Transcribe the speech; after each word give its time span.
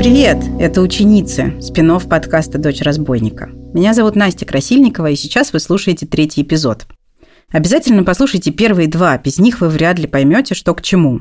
Привет! 0.00 0.42
Это 0.58 0.80
«Ученицы»– 0.80 1.52
спин 1.60 2.00
подкаста 2.00 2.56
«Дочь 2.56 2.80
разбойника». 2.80 3.50
Меня 3.74 3.92
зовут 3.92 4.16
Настя 4.16 4.46
Красильникова, 4.46 5.10
и 5.10 5.14
сейчас 5.14 5.52
вы 5.52 5.60
слушаете 5.60 6.06
третий 6.06 6.40
эпизод. 6.40 6.86
Обязательно 7.52 8.02
послушайте 8.02 8.50
первые 8.50 8.88
два, 8.88 9.18
без 9.18 9.38
них 9.38 9.60
вы 9.60 9.68
вряд 9.68 9.98
ли 9.98 10.06
поймете, 10.06 10.54
что 10.54 10.74
к 10.74 10.80
чему. 10.80 11.20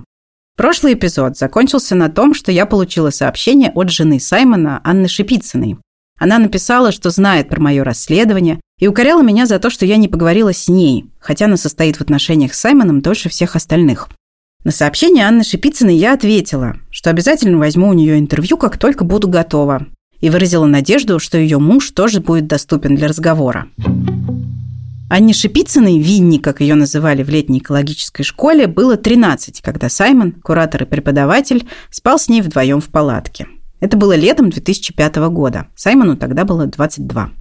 Прошлый 0.55 0.93
эпизод 0.93 1.37
закончился 1.37 1.93
на 1.95 2.07
том, 2.07 2.33
что 2.33 2.53
я 2.53 2.65
получила 2.65 3.09
сообщение 3.09 3.69
от 3.75 3.89
жены 3.89 4.17
Саймона 4.17 4.79
Анны 4.85 5.09
Шипицыной. 5.09 5.75
Она 6.17 6.39
написала, 6.39 6.93
что 6.93 7.09
знает 7.09 7.49
про 7.49 7.59
мое 7.59 7.83
расследование 7.83 8.61
и 8.79 8.87
укоряла 8.87 9.21
меня 9.21 9.45
за 9.45 9.59
то, 9.59 9.69
что 9.69 9.85
я 9.85 9.97
не 9.97 10.07
поговорила 10.07 10.53
с 10.53 10.69
ней, 10.69 11.11
хотя 11.19 11.47
она 11.47 11.57
состоит 11.57 11.97
в 11.97 12.01
отношениях 12.01 12.53
с 12.53 12.61
Саймоном 12.61 13.01
дольше 13.01 13.27
всех 13.27 13.57
остальных. 13.57 14.07
На 14.65 14.71
сообщение 14.71 15.25
Анны 15.25 15.45
Шипицыной 15.45 15.95
я 15.95 16.13
ответила, 16.13 16.75
что 16.91 17.09
обязательно 17.09 17.57
возьму 17.57 17.87
у 17.87 17.93
нее 17.93 18.19
интервью, 18.19 18.57
как 18.57 18.77
только 18.77 19.05
буду 19.05 19.29
готова, 19.29 19.87
и 20.19 20.29
выразила 20.29 20.65
надежду, 20.65 21.17
что 21.17 21.37
ее 21.37 21.59
муж 21.59 21.91
тоже 21.91 22.19
будет 22.19 22.47
доступен 22.47 22.95
для 22.95 23.07
разговора. 23.07 23.67
Анне 25.09 25.33
Шипицыной, 25.33 25.99
Винни, 25.99 26.39
как 26.39 26.59
ее 26.59 26.75
называли 26.75 27.23
в 27.23 27.29
летней 27.29 27.59
экологической 27.59 28.23
школе, 28.23 28.67
было 28.67 28.97
13, 28.97 29.61
когда 29.61 29.87
Саймон, 29.87 30.33
куратор 30.33 30.83
и 30.83 30.85
преподаватель, 30.85 31.65
спал 31.89 32.19
с 32.19 32.27
ней 32.27 32.41
вдвоем 32.41 32.81
в 32.81 32.89
палатке. 32.89 33.47
Это 33.79 33.95
было 33.95 34.13
летом 34.13 34.49
2005 34.49 35.15
года. 35.29 35.67
Саймону 35.73 36.17
тогда 36.17 36.43
было 36.43 36.65
22. 36.65 37.31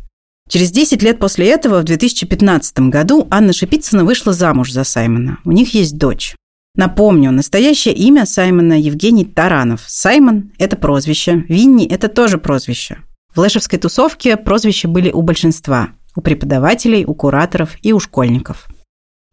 Через 0.49 0.71
10 0.71 1.03
лет 1.03 1.19
после 1.19 1.49
этого, 1.49 1.81
в 1.81 1.85
2015 1.85 2.79
году, 2.91 3.27
Анна 3.29 3.53
Шипицына 3.53 4.05
вышла 4.05 4.33
замуж 4.33 4.71
за 4.71 4.85
Саймона. 4.85 5.39
У 5.45 5.51
них 5.51 5.75
есть 5.75 5.99
дочь. 5.99 6.37
Напомню, 6.75 7.33
настоящее 7.33 7.95
имя 7.95 8.27
Саймона 8.27 8.79
Евгений 8.81 9.25
Таранов. 9.25 9.85
Саймон– 9.87 10.53
это 10.59 10.77
прозвище, 10.77 11.45
Винни– 11.49 11.87
это 11.91 12.09
тоже 12.09 12.39
прозвище. 12.39 12.99
В 13.35 13.41
лэшевской 13.41 13.79
тусовке 13.79 14.37
прозвища 14.37 14.89
были 14.89 15.11
у 15.11 15.23
большинства 15.23 15.91
у 16.19 16.21
преподавателей, 16.21 17.05
у 17.05 17.15
кураторов 17.15 17.77
и 17.83 17.93
у 17.93 18.01
школьников. 18.01 18.67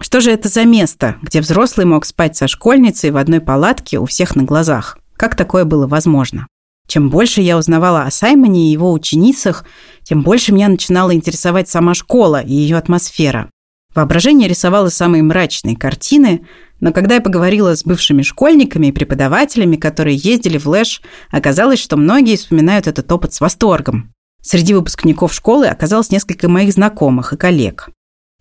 Что 0.01 0.21
же 0.21 0.31
это 0.31 0.49
за 0.49 0.65
место, 0.65 1.15
где 1.23 1.41
взрослый 1.41 1.87
мог 1.87 2.05
спать 2.05 2.35
со 2.37 2.47
школьницей 2.47 3.09
в 3.09 3.17
одной 3.17 3.41
палатке 3.41 3.97
у 3.97 4.05
всех 4.05 4.35
на 4.35 4.43
глазах? 4.43 4.99
Как 5.17 5.35
такое 5.35 5.65
было 5.65 5.87
возможно? 5.87 6.47
Чем 6.87 7.09
больше 7.09 7.41
я 7.41 7.57
узнавала 7.57 8.03
о 8.03 8.11
Саймоне 8.11 8.67
и 8.67 8.71
его 8.71 8.91
ученицах, 8.91 9.65
тем 10.03 10.21
больше 10.21 10.53
меня 10.53 10.67
начинала 10.67 11.11
интересовать 11.11 11.67
сама 11.67 11.95
школа 11.95 12.39
и 12.39 12.53
ее 12.53 12.77
атмосфера. 12.77 13.49
Воображение 13.95 14.47
рисовало 14.47 14.89
самые 14.89 15.23
мрачные 15.23 15.75
картины, 15.75 16.45
но 16.85 16.93
когда 16.93 17.15
я 17.15 17.21
поговорила 17.21 17.75
с 17.75 17.83
бывшими 17.83 18.21
школьниками 18.21 18.87
и 18.87 18.91
преподавателями, 18.91 19.75
которые 19.75 20.17
ездили 20.17 20.59
в 20.59 20.67
Лэш, 20.67 21.01
оказалось, 21.31 21.79
что 21.79 21.97
многие 21.97 22.37
вспоминают 22.37 22.85
этот 22.85 23.11
опыт 23.11 23.33
с 23.33 23.41
восторгом. 23.41 24.13
Среди 24.43 24.75
выпускников 24.75 25.33
школы 25.33 25.65
оказалось 25.65 26.11
несколько 26.11 26.47
моих 26.47 26.71
знакомых 26.73 27.33
и 27.33 27.37
коллег. 27.37 27.89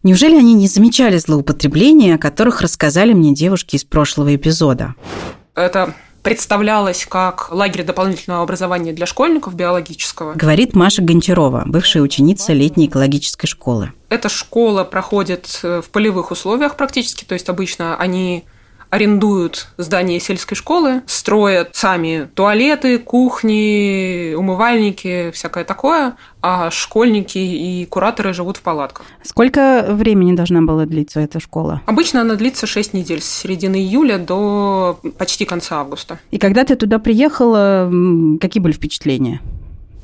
Неужели 0.03 0.37
они 0.37 0.53
не 0.53 0.69
замечали 0.69 1.17
злоупотребления, 1.17 2.17
о 2.17 2.19
которых 2.19 2.61
рассказали 2.61 3.15
мне 3.15 3.35
девушки 3.35 3.77
из 3.77 3.85
прошлого 3.85 4.37
эпизода? 4.37 4.95
Это 5.55 5.95
представлялось 6.25 7.07
как 7.07 7.53
лагерь 7.53 7.85
дополнительного 7.85 8.43
образования 8.43 8.93
для 8.93 9.07
школьников 9.07 9.55
биологического. 9.55 10.35
Говорит 10.35 10.75
Маша 10.75 11.03
Гончарова, 11.03 11.65
бывшая 11.67 12.01
ученица 12.01 12.55
летней 12.55 12.87
экологической 12.87 13.47
школы. 13.47 13.93
Эта 14.09 14.31
школа 14.31 14.85
проходит 14.85 15.61
э, 15.63 15.83
в 15.83 15.91
полевых 15.91 16.31
условиях 16.31 16.77
практически, 16.77 17.25
то 17.25 17.35
есть 17.35 17.49
обычно 17.49 17.97
они 17.97 18.45
арендуют 18.95 19.67
здание 19.77 20.21
сельской 20.21 20.57
школы, 20.57 21.03
строят 21.07 21.71
сами 21.73 22.29
туалеты, 22.33 23.01
кухни, 23.01 24.35
умывальники, 24.35 25.33
всякое 25.33 25.65
такое, 25.65 26.15
а 26.41 26.71
школьники 26.71 27.39
и 27.39 27.87
кураторы 27.87 28.33
живут 28.33 28.59
в 28.59 28.61
палатках. 28.61 29.05
Сколько 29.25 29.87
времени 29.89 30.37
должна 30.37 30.63
была 30.63 30.87
длиться 30.87 31.19
эта 31.19 31.41
школа? 31.41 31.83
Обычно 31.87 32.21
она 32.21 32.37
длится 32.37 32.69
6 32.69 32.95
недель, 32.95 33.21
с 33.21 33.27
середины 33.27 33.75
июля 33.75 34.17
до 34.17 35.01
почти 35.19 35.45
конца 35.45 35.81
августа. 35.81 36.21
И 36.31 36.39
когда 36.39 36.65
ты 36.65 36.77
туда 36.77 37.01
приехала, 37.01 37.91
какие 38.41 38.63
были 38.63 38.75
впечатления? 38.75 39.41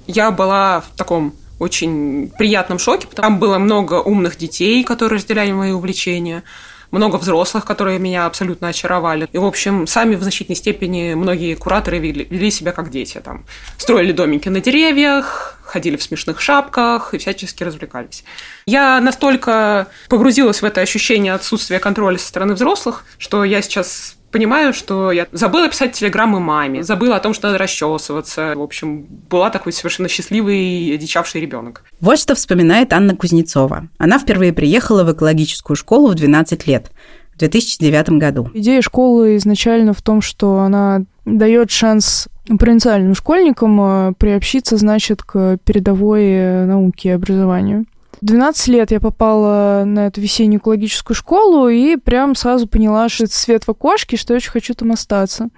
Я 0.09 0.33
была 0.33 0.81
в 0.81 0.97
таком 0.97 1.35
очень 1.61 2.33
приятном 2.37 2.81
шоке, 2.81 3.07
потому 3.07 3.15
что 3.15 3.23
там 3.23 3.39
было 3.39 3.59
много 3.59 4.03
умных 4.03 4.37
детей, 4.37 4.83
которые 4.83 5.19
разделяли 5.19 5.53
мои 5.53 5.71
увлечения 5.71 6.43
много 6.91 7.17
взрослых, 7.17 7.65
которые 7.65 7.99
меня 7.99 8.27
абсолютно 8.27 8.69
очаровали. 8.69 9.29
И, 9.33 9.39
в 9.39 9.45
общем, 9.45 9.87
сами 9.87 10.15
в 10.15 10.23
значительной 10.23 10.57
степени 10.57 11.15
многие 11.15 11.55
кураторы 11.55 11.99
вели, 11.99 12.27
вели 12.29 12.51
себя 12.51 12.73
как 12.73 12.91
дети. 12.91 13.21
Там, 13.25 13.45
строили 13.77 14.13
домики 14.13 14.49
на 14.49 14.61
деревьях, 14.61 15.59
ходили 15.63 15.97
в 15.97 16.03
смешных 16.03 16.41
шапках 16.41 17.15
и 17.15 17.19
всячески 17.19 17.63
развлекались. 17.63 18.25
Я 18.67 19.01
настолько 19.01 19.87
погрузилась 20.09 20.63
в 20.63 20.65
это 20.65 20.81
ощущение 20.81 21.33
отсутствия 21.33 21.79
контроля 21.79 22.19
со 22.19 22.29
стороны 22.29 22.55
взрослых, 22.55 23.05
что 23.19 23.45
я 23.45 23.63
сейчас 23.63 24.17
понимаю, 24.31 24.73
что 24.73 25.13
я 25.13 25.27
забыла 25.33 25.69
писать 25.69 25.93
телеграммы 25.93 26.41
маме, 26.41 26.83
забыла 26.83 27.17
о 27.17 27.21
том, 27.21 27.35
что 27.35 27.49
надо 27.49 27.59
расчесываться. 27.59 28.55
В 28.57 28.63
общем, 28.63 29.07
была 29.29 29.51
такой 29.51 29.73
совершенно 29.73 30.09
счастливый, 30.09 30.97
дичавший 30.99 31.41
ребенок. 31.41 31.85
Вот 32.01 32.19
что 32.19 32.35
вспоминает 32.35 32.93
Анна 32.93 33.15
Кузнецова. 33.15 33.89
Она 33.99 34.19
впервые 34.19 34.53
приехала 34.53 35.05
в 35.05 35.13
экологическую 35.13 35.77
школу 35.77 36.09
в 36.09 36.15
12 36.15 36.67
лет. 36.67 36.91
В 37.35 37.39
2009 37.39 38.11
году. 38.11 38.51
Идея 38.53 38.83
школы 38.83 39.37
изначально 39.37 39.95
в 39.95 40.03
том, 40.03 40.21
что 40.21 40.59
она 40.59 41.05
дает 41.25 41.71
шанс 41.71 42.29
провинциальным 42.59 43.15
школьникам 43.15 43.81
э, 43.81 44.13
приобщиться, 44.19 44.77
значит, 44.77 45.23
к 45.23 45.59
передовой 45.65 46.25
э, 46.25 46.65
науке 46.67 47.11
и 47.11 47.13
образованию. 47.13 47.87
12 48.21 48.69
лет 48.69 48.91
я 48.91 49.01
попала 49.01 49.85
на 49.87 50.07
эту 50.07 50.21
весеннюю 50.21 50.61
экологическую 50.61 51.15
школу 51.15 51.69
и 51.69 51.97
прям 51.97 52.35
сразу 52.35 52.67
поняла, 52.67 53.09
что 53.09 53.25
это 53.25 53.35
свет 53.35 53.65
в 53.65 53.71
окошке, 53.71 54.17
что 54.17 54.35
я 54.35 54.37
очень 54.37 54.51
хочу 54.51 54.75
там 54.75 54.93
остаться. 54.93 55.49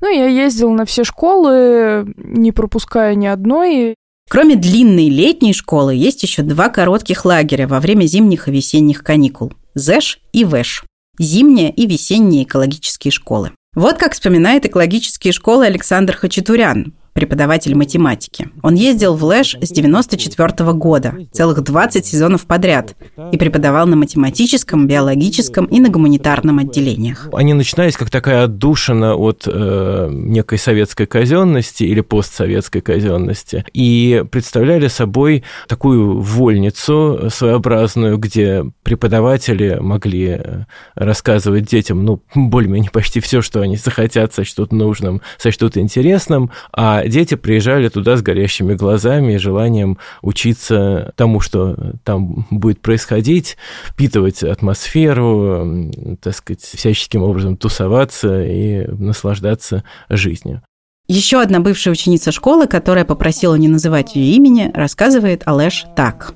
Ну, 0.00 0.08
я 0.08 0.26
ездила 0.26 0.70
на 0.70 0.84
все 0.84 1.04
школы, 1.04 2.12
не 2.16 2.52
пропуская 2.52 3.14
ни 3.14 3.26
одной. 3.26 3.96
Кроме 4.30 4.56
длинной 4.56 5.08
летней 5.08 5.52
школы, 5.52 5.94
есть 5.94 6.22
еще 6.22 6.42
два 6.42 6.68
коротких 6.68 7.24
лагеря 7.24 7.66
во 7.66 7.80
время 7.80 8.06
зимних 8.06 8.48
и 8.48 8.52
весенних 8.52 9.02
каникул– 9.02 9.52
ЗЭШ 9.74 10.20
и 10.32 10.44
ВЭШ– 10.44 10.84
зимние 11.18 11.70
и 11.70 11.86
весенние 11.86 12.44
экологические 12.44 13.10
школы. 13.10 13.50
Вот 13.74 13.98
как 13.98 14.12
вспоминает 14.12 14.64
экологические 14.64 15.32
школы 15.32 15.66
Александр 15.66 16.16
Хачатурян, 16.16 16.94
преподаватель 17.12 17.74
математики. 17.74 18.48
Он 18.62 18.74
ездил 18.74 19.14
в 19.14 19.24
Лэш 19.24 19.56
с 19.60 19.70
94 19.70 20.72
года, 20.72 21.14
целых 21.30 21.62
20 21.62 22.04
сезонов 22.04 22.46
подряд, 22.46 22.96
и 23.32 23.36
преподавал 23.36 23.86
на 23.86 23.96
математическом, 23.96 24.86
биологическом 24.86 25.66
и 25.66 25.80
на 25.80 25.90
гуманитарном 25.90 26.58
отделениях. 26.58 27.28
Они 27.32 27.54
начинались 27.54 27.96
как 27.96 28.10
такая 28.10 28.44
отдушина 28.44 29.14
от 29.14 29.42
э, 29.46 30.08
некой 30.10 30.58
советской 30.58 31.06
казенности 31.06 31.84
или 31.84 32.00
постсоветской 32.00 32.80
казенности 32.80 33.64
и 33.72 34.24
представляли 34.30 34.88
собой 34.88 35.44
такую 35.68 36.20
вольницу 36.20 37.28
своеобразную, 37.30 38.16
где 38.18 38.64
преподаватели 38.82 39.78
могли 39.80 40.38
э, 40.38 40.64
рассказывать 40.94 41.66
детям, 41.66 42.04
ну, 42.04 42.22
более-менее 42.34 42.90
почти 42.90 43.20
все, 43.20 43.42
что 43.42 43.60
они 43.60 43.76
захотят, 43.76 44.32
сочтут 44.32 44.72
нужным, 44.72 45.20
сочтут 45.38 45.76
интересным, 45.76 46.50
а 46.72 47.01
дети 47.06 47.34
приезжали 47.34 47.88
туда 47.88 48.16
с 48.16 48.22
горящими 48.22 48.74
глазами 48.74 49.34
и 49.34 49.38
желанием 49.38 49.98
учиться 50.22 51.12
тому, 51.16 51.40
что 51.40 51.94
там 52.04 52.46
будет 52.50 52.80
происходить, 52.80 53.56
впитывать 53.84 54.42
атмосферу, 54.42 55.90
так 56.20 56.34
сказать, 56.34 56.62
всяческим 56.62 57.22
образом 57.22 57.56
тусоваться 57.56 58.44
и 58.44 58.86
наслаждаться 58.86 59.84
жизнью. 60.08 60.62
Еще 61.08 61.40
одна 61.40 61.60
бывшая 61.60 61.90
ученица 61.90 62.30
школы, 62.32 62.66
которая 62.66 63.04
попросила 63.04 63.54
не 63.56 63.68
называть 63.68 64.14
ее 64.14 64.34
имени, 64.36 64.70
рассказывает 64.72 65.42
Алеш 65.46 65.86
так. 65.96 66.34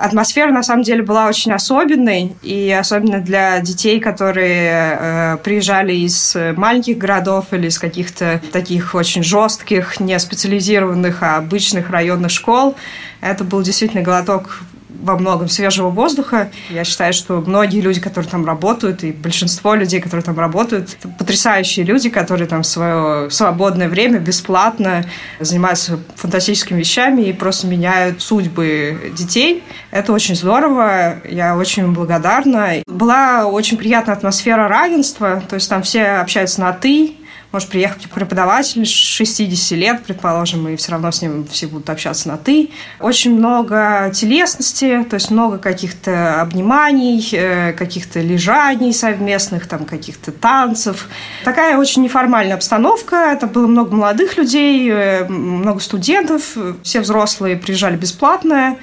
Атмосфера, 0.00 0.50
на 0.50 0.62
самом 0.62 0.82
деле, 0.82 1.02
была 1.02 1.26
очень 1.26 1.52
особенной, 1.52 2.36
и 2.42 2.70
особенно 2.70 3.20
для 3.20 3.60
детей, 3.60 4.00
которые 4.00 4.98
э, 4.98 5.36
приезжали 5.42 5.94
из 5.94 6.36
маленьких 6.56 6.98
городов 6.98 7.46
или 7.52 7.68
из 7.68 7.78
каких-то 7.78 8.40
таких 8.52 8.94
очень 8.94 9.22
жестких, 9.22 10.00
не 10.00 10.18
специализированных, 10.18 11.22
а 11.22 11.36
обычных 11.36 11.90
районных 11.90 12.30
школ. 12.30 12.76
Это 13.20 13.44
был 13.44 13.62
действительно 13.62 14.02
глоток 14.02 14.60
во 15.02 15.16
многом 15.18 15.48
свежего 15.48 15.90
воздуха. 15.90 16.50
Я 16.70 16.84
считаю, 16.84 17.12
что 17.12 17.42
многие 17.46 17.80
люди, 17.80 18.00
которые 18.00 18.30
там 18.30 18.44
работают, 18.44 19.04
и 19.04 19.12
большинство 19.12 19.74
людей, 19.74 20.00
которые 20.00 20.24
там 20.24 20.38
работают, 20.38 20.96
это 20.98 21.08
потрясающие 21.08 21.84
люди, 21.84 22.08
которые 22.08 22.48
там 22.48 22.64
свое 22.64 23.30
свободное 23.30 23.88
время 23.88 24.18
бесплатно 24.18 25.04
занимаются 25.40 25.98
фантастическими 26.16 26.78
вещами 26.78 27.22
и 27.22 27.32
просто 27.32 27.66
меняют 27.66 28.22
судьбы 28.22 29.12
детей. 29.16 29.62
Это 29.90 30.12
очень 30.12 30.36
здорово, 30.36 31.16
я 31.28 31.56
очень 31.56 31.92
благодарна. 31.92 32.82
Была 32.86 33.46
очень 33.46 33.76
приятная 33.76 34.14
атмосфера 34.14 34.68
равенства, 34.68 35.42
то 35.48 35.54
есть 35.54 35.68
там 35.68 35.82
все 35.82 36.04
общаются 36.04 36.60
на 36.60 36.72
«ты», 36.72 37.16
может 37.56 37.70
приехать 37.70 38.10
преподаватель 38.10 38.84
60 38.84 39.78
лет, 39.78 40.02
предположим, 40.04 40.68
и 40.68 40.76
все 40.76 40.92
равно 40.92 41.10
с 41.10 41.22
ним 41.22 41.46
все 41.50 41.66
будут 41.66 41.88
общаться 41.88 42.28
на 42.28 42.36
«ты». 42.36 42.68
Очень 43.00 43.34
много 43.34 44.12
телесности, 44.14 45.06
то 45.08 45.14
есть 45.14 45.30
много 45.30 45.56
каких-то 45.56 46.42
обниманий, 46.42 47.26
э, 47.32 47.72
каких-то 47.72 48.20
лежаний 48.20 48.92
совместных, 48.92 49.66
там, 49.68 49.86
каких-то 49.86 50.32
танцев. 50.32 51.08
Такая 51.44 51.78
очень 51.78 52.02
неформальная 52.02 52.56
обстановка. 52.56 53.16
Это 53.32 53.46
было 53.46 53.66
много 53.66 53.96
молодых 53.96 54.36
людей, 54.36 54.90
э, 54.90 55.24
много 55.26 55.80
студентов. 55.80 56.58
Все 56.82 57.00
взрослые 57.00 57.56
приезжали 57.56 57.96
бесплатно. 57.96 58.76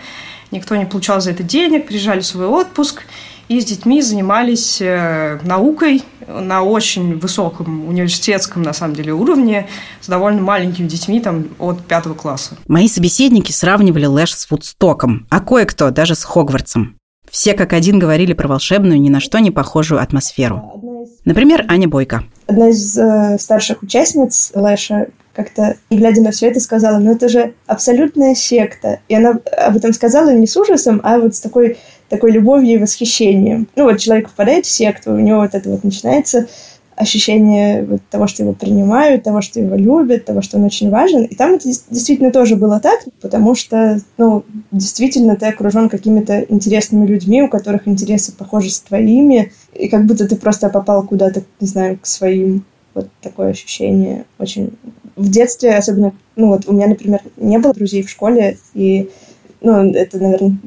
Никто 0.49 0.75
не 0.75 0.87
получал 0.87 1.21
за 1.21 1.29
это 1.29 1.43
денег, 1.43 1.85
приезжали 1.85 2.21
в 2.21 2.25
свой 2.25 2.47
отпуск– 2.47 3.03
и 3.53 3.61
с 3.61 3.65
детьми 3.65 4.01
занимались 4.01 4.81
э, 4.81 5.39
наукой 5.44 6.01
на 6.27 6.63
очень 6.63 7.19
высоком 7.19 7.88
университетском, 7.88 8.63
на 8.63 8.73
самом 8.73 8.95
деле, 8.95 9.13
уровне, 9.13 9.67
с 10.01 10.07
довольно 10.07 10.41
маленькими 10.41 10.88
детьми 10.88 11.19
там, 11.19 11.50
от 11.59 11.85
пятого 11.85 12.15
класса. 12.15 12.57
Мои 12.67 12.88
собеседники 12.88 13.51
сравнивали 13.51 14.05
Лэш 14.05 14.33
с 14.33 14.50
Вудстоком, 14.50 15.27
а 15.29 15.39
кое-кто 15.39 15.91
даже 15.91 16.15
с 16.15 16.23
Хогвартсом. 16.23 16.97
Все 17.29 17.53
как 17.53 17.73
один 17.73 18.00
говорили 18.00 18.33
про 18.33 18.47
волшебную, 18.47 19.00
ни 19.00 19.09
на 19.09 19.19
что 19.19 19.39
не 19.39 19.51
похожую 19.51 20.01
атмосферу. 20.01 21.07
Например, 21.25 21.65
Аня 21.67 21.88
Бойко. 21.88 22.23
Одна 22.47 22.69
из 22.69 22.97
э, 22.97 23.38
старших 23.39 23.83
участниц 23.83 24.51
Лэша 24.55 25.07
как-то, 25.33 25.77
глядя 25.89 26.21
на 26.21 26.31
все 26.31 26.47
это, 26.47 26.59
сказала, 26.59 27.00
ну 27.00 27.11
это 27.11 27.27
же 27.27 27.53
абсолютная 27.65 28.35
секта. 28.35 29.00
И 29.07 29.15
она 29.15 29.39
об 29.57 29.75
этом 29.75 29.94
сказала 29.94 30.33
не 30.33 30.47
с 30.47 30.55
ужасом, 30.55 31.01
а 31.03 31.17
вот 31.17 31.35
с 31.35 31.41
такой 31.41 31.77
такой 32.13 32.31
любовью 32.31 32.75
и 32.75 32.77
восхищением. 32.77 33.68
Ну 33.75 33.86
вот 33.86 33.98
человек 33.98 34.30
попадает 34.30 34.68
в 34.68 34.69
секту, 34.69 35.13
у 35.13 35.19
него 35.19 35.39
вот 35.39 35.56
это 35.56 35.68
вот 35.68 35.83
начинается 35.83 36.48
ощущение 36.95 37.83
вот 37.83 38.01
того, 38.12 38.27
что 38.27 38.44
его 38.44 38.54
принимают, 38.54 39.24
того, 39.24 39.42
что 39.42 39.60
его 39.60 39.75
любят, 39.75 40.25
того, 40.25 40.44
что 40.44 40.57
он 40.57 40.65
очень 40.65 40.92
важен. 40.92 41.24
И 41.24 41.33
там 41.33 41.56
это 41.56 41.68
действительно 41.68 42.31
тоже 42.31 42.56
было 42.56 42.80
так, 42.80 43.00
потому 43.19 43.56
что, 43.56 44.00
ну, 44.19 44.44
действительно 44.71 45.36
ты 45.36 45.48
окружен 45.48 45.89
какими-то 45.89 46.45
интересными 46.50 47.07
людьми, 47.07 47.42
у 47.42 47.48
которых 47.50 47.88
интересы 47.88 48.31
похожи 48.31 48.69
с 48.69 48.80
твоими, 48.80 49.51
и 49.74 49.88
как 49.88 50.06
будто 50.06 50.27
ты 50.27 50.36
просто 50.36 50.69
попал 50.69 51.01
куда-то, 51.01 51.42
не 51.60 51.68
знаю, 51.68 51.98
к 52.00 52.06
своим. 52.06 52.63
Вот 52.94 53.07
такое 53.21 53.50
ощущение 53.50 54.25
очень... 54.38 54.74
В 55.15 55.30
детстве, 55.30 55.75
особенно, 55.75 56.12
ну 56.36 56.50
вот 56.50 56.68
у 56.68 56.74
меня, 56.74 56.86
например, 56.86 57.21
не 57.38 57.57
было 57.57 57.74
друзей 57.74 58.04
в 58.04 58.10
школе, 58.10 58.57
и 58.75 59.10
ну, 59.63 59.92
это, 59.94 60.19
наверное, 60.19 60.57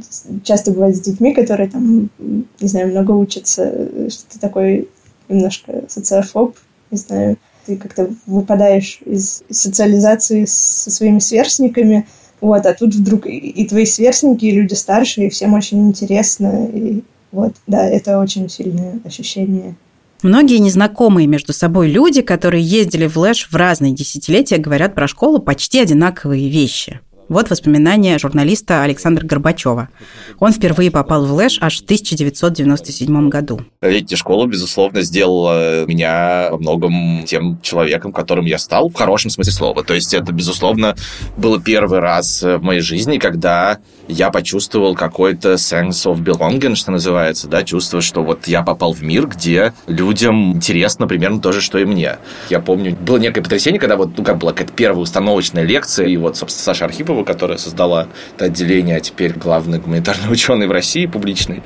часто 0.42 0.70
бывает 0.70 0.96
с 0.96 1.00
детьми, 1.00 1.34
которые 1.34 1.68
там, 1.68 2.08
не 2.18 2.68
знаю, 2.68 2.88
много 2.88 3.12
учатся, 3.12 3.70
что 4.10 4.24
ты 4.30 4.38
такой 4.38 4.88
немножко 5.28 5.84
социофоб, 5.86 6.56
не 6.90 6.96
знаю, 6.96 7.36
ты 7.66 7.76
как-то 7.76 8.10
выпадаешь 8.26 9.00
из, 9.04 9.42
социализации 9.50 10.46
со 10.46 10.90
своими 10.90 11.18
сверстниками, 11.18 12.06
вот, 12.40 12.64
а 12.64 12.72
тут 12.72 12.94
вдруг 12.94 13.26
и, 13.26 13.36
и 13.36 13.68
твои 13.68 13.84
сверстники, 13.84 14.46
и 14.46 14.50
люди 14.50 14.72
старшие, 14.72 15.26
и 15.26 15.30
всем 15.30 15.52
очень 15.52 15.86
интересно, 15.88 16.66
и 16.72 17.02
вот, 17.32 17.54
да, 17.66 17.86
это 17.86 18.18
очень 18.18 18.48
сильное 18.48 18.98
ощущение. 19.04 19.76
Многие 20.22 20.56
незнакомые 20.58 21.26
между 21.26 21.52
собой 21.52 21.88
люди, 21.90 22.22
которые 22.22 22.64
ездили 22.64 23.06
в 23.06 23.18
Лэш 23.18 23.48
в 23.50 23.54
разные 23.54 23.92
десятилетия, 23.92 24.56
говорят 24.56 24.94
про 24.94 25.06
школу 25.06 25.38
почти 25.38 25.80
одинаковые 25.80 26.48
вещи. 26.48 27.00
Вот 27.28 27.50
воспоминания 27.50 28.18
журналиста 28.18 28.84
Александра 28.84 29.26
Горбачева. 29.26 29.88
Он 30.38 30.52
впервые 30.52 30.92
попал 30.92 31.26
в 31.26 31.32
Лэш 31.32 31.58
аж 31.60 31.80
в 31.80 31.84
1997 31.84 33.28
году. 33.28 33.60
Летняя 33.82 34.16
школа, 34.16 34.46
безусловно, 34.46 35.02
сделала 35.02 35.84
меня 35.86 36.48
во 36.52 36.58
многом 36.58 37.24
тем 37.26 37.60
человеком, 37.62 38.12
которым 38.12 38.44
я 38.44 38.58
стал, 38.58 38.90
в 38.90 38.94
хорошем 38.94 39.30
смысле 39.30 39.52
слова. 39.52 39.82
То 39.82 39.94
есть 39.94 40.14
это, 40.14 40.32
безусловно, 40.32 40.94
было 41.36 41.60
первый 41.60 41.98
раз 41.98 42.42
в 42.42 42.60
моей 42.60 42.80
жизни, 42.80 43.18
когда 43.18 43.78
я 44.06 44.30
почувствовал 44.30 44.94
какой-то 44.94 45.54
sense 45.54 46.06
of 46.06 46.22
belonging, 46.22 46.76
что 46.76 46.92
называется, 46.92 47.48
да, 47.48 47.64
чувство, 47.64 48.00
что 48.00 48.22
вот 48.22 48.46
я 48.46 48.62
попал 48.62 48.92
в 48.92 49.02
мир, 49.02 49.26
где 49.26 49.72
людям 49.88 50.52
интересно 50.52 51.08
примерно 51.08 51.40
то 51.40 51.50
же, 51.50 51.60
что 51.60 51.78
и 51.78 51.84
мне. 51.84 52.18
Я 52.50 52.60
помню, 52.60 52.94
было 52.94 53.16
некое 53.16 53.42
потрясение, 53.42 53.80
когда 53.80 53.96
вот, 53.96 54.16
ну, 54.16 54.22
как 54.22 54.38
была 54.38 54.52
какая-то 54.52 54.72
первая 54.72 55.02
установочная 55.02 55.64
лекция, 55.64 56.06
и 56.06 56.16
вот, 56.16 56.36
собственно, 56.36 56.62
Саша 56.62 56.84
Архипов 56.84 57.15
Архипова, 57.16 57.24
которая 57.24 57.58
создала 57.58 58.08
это 58.34 58.46
отделение, 58.46 58.96
а 58.96 59.00
теперь 59.00 59.32
главный 59.32 59.78
гуманитарный 59.78 60.30
ученый 60.32 60.66
в 60.66 60.72
России 60.72 61.06
публичный, 61.06 61.62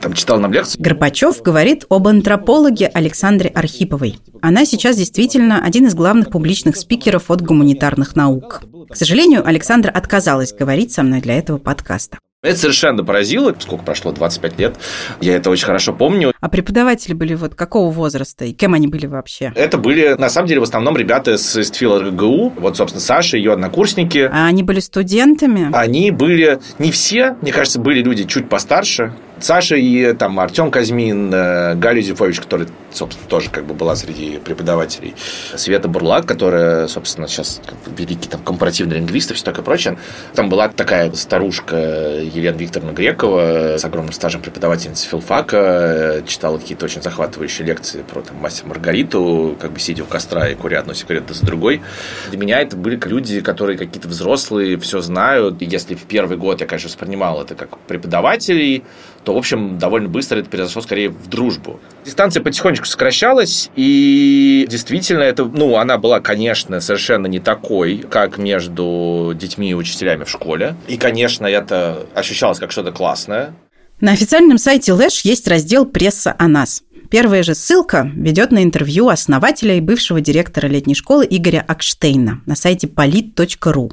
там 0.00 0.14
читал 0.14 0.38
нам 0.38 0.52
лекцию. 0.52 0.82
Горбачев 0.82 1.42
говорит 1.42 1.84
об 1.88 2.08
антропологе 2.08 2.86
Александре 2.86 3.50
Архиповой. 3.50 4.18
Она 4.40 4.64
сейчас 4.64 4.96
действительно 4.96 5.64
один 5.64 5.86
из 5.86 5.94
главных 5.94 6.30
публичных 6.30 6.76
спикеров 6.76 7.30
от 7.30 7.42
гуманитарных 7.42 8.16
наук. 8.16 8.62
К 8.88 8.96
сожалению, 8.96 9.46
Александра 9.46 9.90
отказалась 9.90 10.52
говорить 10.52 10.92
со 10.92 11.02
мной 11.02 11.20
для 11.20 11.34
этого 11.38 11.58
подкаста. 11.58 12.18
Это 12.42 12.58
совершенно 12.58 13.04
поразило. 13.04 13.54
Сколько 13.56 13.84
прошло? 13.84 14.10
25 14.10 14.58
лет. 14.58 14.74
Я 15.20 15.36
это 15.36 15.48
очень 15.48 15.64
хорошо 15.64 15.92
помню. 15.92 16.32
А 16.40 16.48
преподаватели 16.48 17.12
были 17.14 17.34
вот 17.34 17.54
какого 17.54 17.92
возраста 17.92 18.44
и 18.44 18.52
кем 18.52 18.74
они 18.74 18.88
были 18.88 19.06
вообще? 19.06 19.52
Это 19.54 19.78
были, 19.78 20.16
на 20.18 20.28
самом 20.28 20.48
деле, 20.48 20.58
в 20.58 20.64
основном 20.64 20.96
ребята 20.96 21.38
с 21.38 21.56
Истфила 21.56 22.00
ГГУ. 22.00 22.54
Вот, 22.58 22.76
собственно, 22.76 23.00
Саша, 23.00 23.36
ее 23.36 23.52
однокурсники. 23.52 24.28
А 24.32 24.46
они 24.46 24.64
были 24.64 24.80
студентами? 24.80 25.70
Они 25.72 26.10
были 26.10 26.58
не 26.80 26.90
все. 26.90 27.36
Мне 27.42 27.52
кажется, 27.52 27.78
были 27.78 28.02
люди 28.02 28.24
чуть 28.24 28.48
постарше. 28.48 29.14
Саша 29.44 29.76
и 29.76 30.12
там 30.14 30.38
Артем 30.38 30.70
Казьмин, 30.70 31.32
э, 31.32 31.74
Галя 31.74 32.00
Зюфович, 32.00 32.40
который, 32.40 32.68
собственно, 32.92 33.28
тоже 33.28 33.50
как 33.50 33.66
бы 33.66 33.74
была 33.74 33.96
среди 33.96 34.38
преподавателей, 34.38 35.14
Света 35.56 35.88
Бурлак, 35.88 36.26
которая, 36.26 36.86
собственно, 36.86 37.26
сейчас 37.26 37.60
как 37.64 37.74
бы, 37.82 37.96
великий 37.96 38.28
там 38.28 38.40
компаративный 38.42 38.96
лингвист 38.96 39.30
и 39.30 39.34
все 39.34 39.44
такое 39.44 39.64
прочее. 39.64 39.98
Там 40.34 40.48
была 40.48 40.68
такая 40.68 41.10
старушка 41.12 41.76
Елена 41.76 42.56
Викторовна 42.56 42.92
Грекова 42.92 43.76
с 43.78 43.84
огромным 43.84 44.12
стажем 44.12 44.42
преподавательницы 44.42 45.08
филфака, 45.08 46.22
читала 46.26 46.58
какие-то 46.58 46.84
очень 46.84 47.02
захватывающие 47.02 47.66
лекции 47.66 48.02
про 48.02 48.20
там, 48.22 48.36
мастер 48.36 48.66
Маргариту, 48.66 49.56
как 49.60 49.72
бы 49.72 49.80
сидя 49.80 50.04
у 50.04 50.06
костра 50.06 50.48
и 50.48 50.54
куря 50.54 50.80
одну 50.80 50.94
сигарету 50.94 51.34
за 51.34 51.44
другой. 51.44 51.82
Для 52.30 52.38
меня 52.38 52.60
это 52.60 52.76
были 52.76 53.00
люди, 53.04 53.40
которые 53.40 53.76
какие-то 53.76 54.08
взрослые, 54.08 54.78
все 54.78 55.00
знают. 55.00 55.60
И 55.62 55.64
если 55.64 55.94
в 55.94 56.04
первый 56.04 56.36
год 56.36 56.60
я, 56.60 56.66
конечно, 56.66 56.88
воспринимал 56.88 57.42
это 57.42 57.54
как 57.54 57.78
преподавателей, 57.80 58.84
то, 59.24 59.34
в 59.34 59.38
общем, 59.38 59.78
довольно 59.78 60.08
быстро 60.08 60.38
это 60.38 60.50
произошло 60.50 60.82
скорее 60.82 61.10
в 61.10 61.28
дружбу. 61.28 61.80
Дистанция 62.04 62.42
потихонечку 62.42 62.86
сокращалась, 62.86 63.70
и 63.76 64.66
действительно, 64.68 65.22
это, 65.22 65.44
ну, 65.44 65.76
она 65.76 65.98
была, 65.98 66.20
конечно, 66.20 66.80
совершенно 66.80 67.26
не 67.26 67.38
такой, 67.38 67.98
как 67.98 68.38
между 68.38 69.32
детьми 69.34 69.70
и 69.70 69.74
учителями 69.74 70.24
в 70.24 70.30
школе. 70.30 70.74
И, 70.88 70.96
конечно, 70.96 71.46
это 71.46 72.06
ощущалось 72.14 72.58
как 72.58 72.72
что-то 72.72 72.92
классное. 72.92 73.54
На 74.00 74.12
официальном 74.12 74.58
сайте 74.58 74.92
Лэш 74.92 75.20
есть 75.20 75.46
раздел 75.46 75.86
«Пресса 75.86 76.34
о 76.36 76.48
нас». 76.48 76.82
Первая 77.08 77.42
же 77.42 77.54
ссылка 77.54 78.10
ведет 78.14 78.50
на 78.50 78.64
интервью 78.64 79.08
основателя 79.08 79.76
и 79.76 79.80
бывшего 79.80 80.20
директора 80.20 80.66
летней 80.66 80.94
школы 80.94 81.26
Игоря 81.28 81.62
Акштейна 81.68 82.40
на 82.46 82.56
сайте 82.56 82.86
polit.ru. 82.86 83.92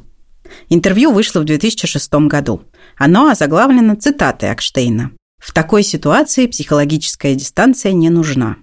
Интервью 0.70 1.12
вышло 1.12 1.42
в 1.42 1.44
2006 1.44 2.14
году. 2.28 2.64
Оно 2.98 3.30
озаглавлено 3.30 3.96
цитатой 3.96 4.52
Акштейна. 4.52 5.12
В 5.40 5.54
такой 5.54 5.84
ситуации 5.84 6.48
психологическая 6.48 7.34
дистанция 7.34 7.94
не 7.94 8.10
нужна. 8.10 8.58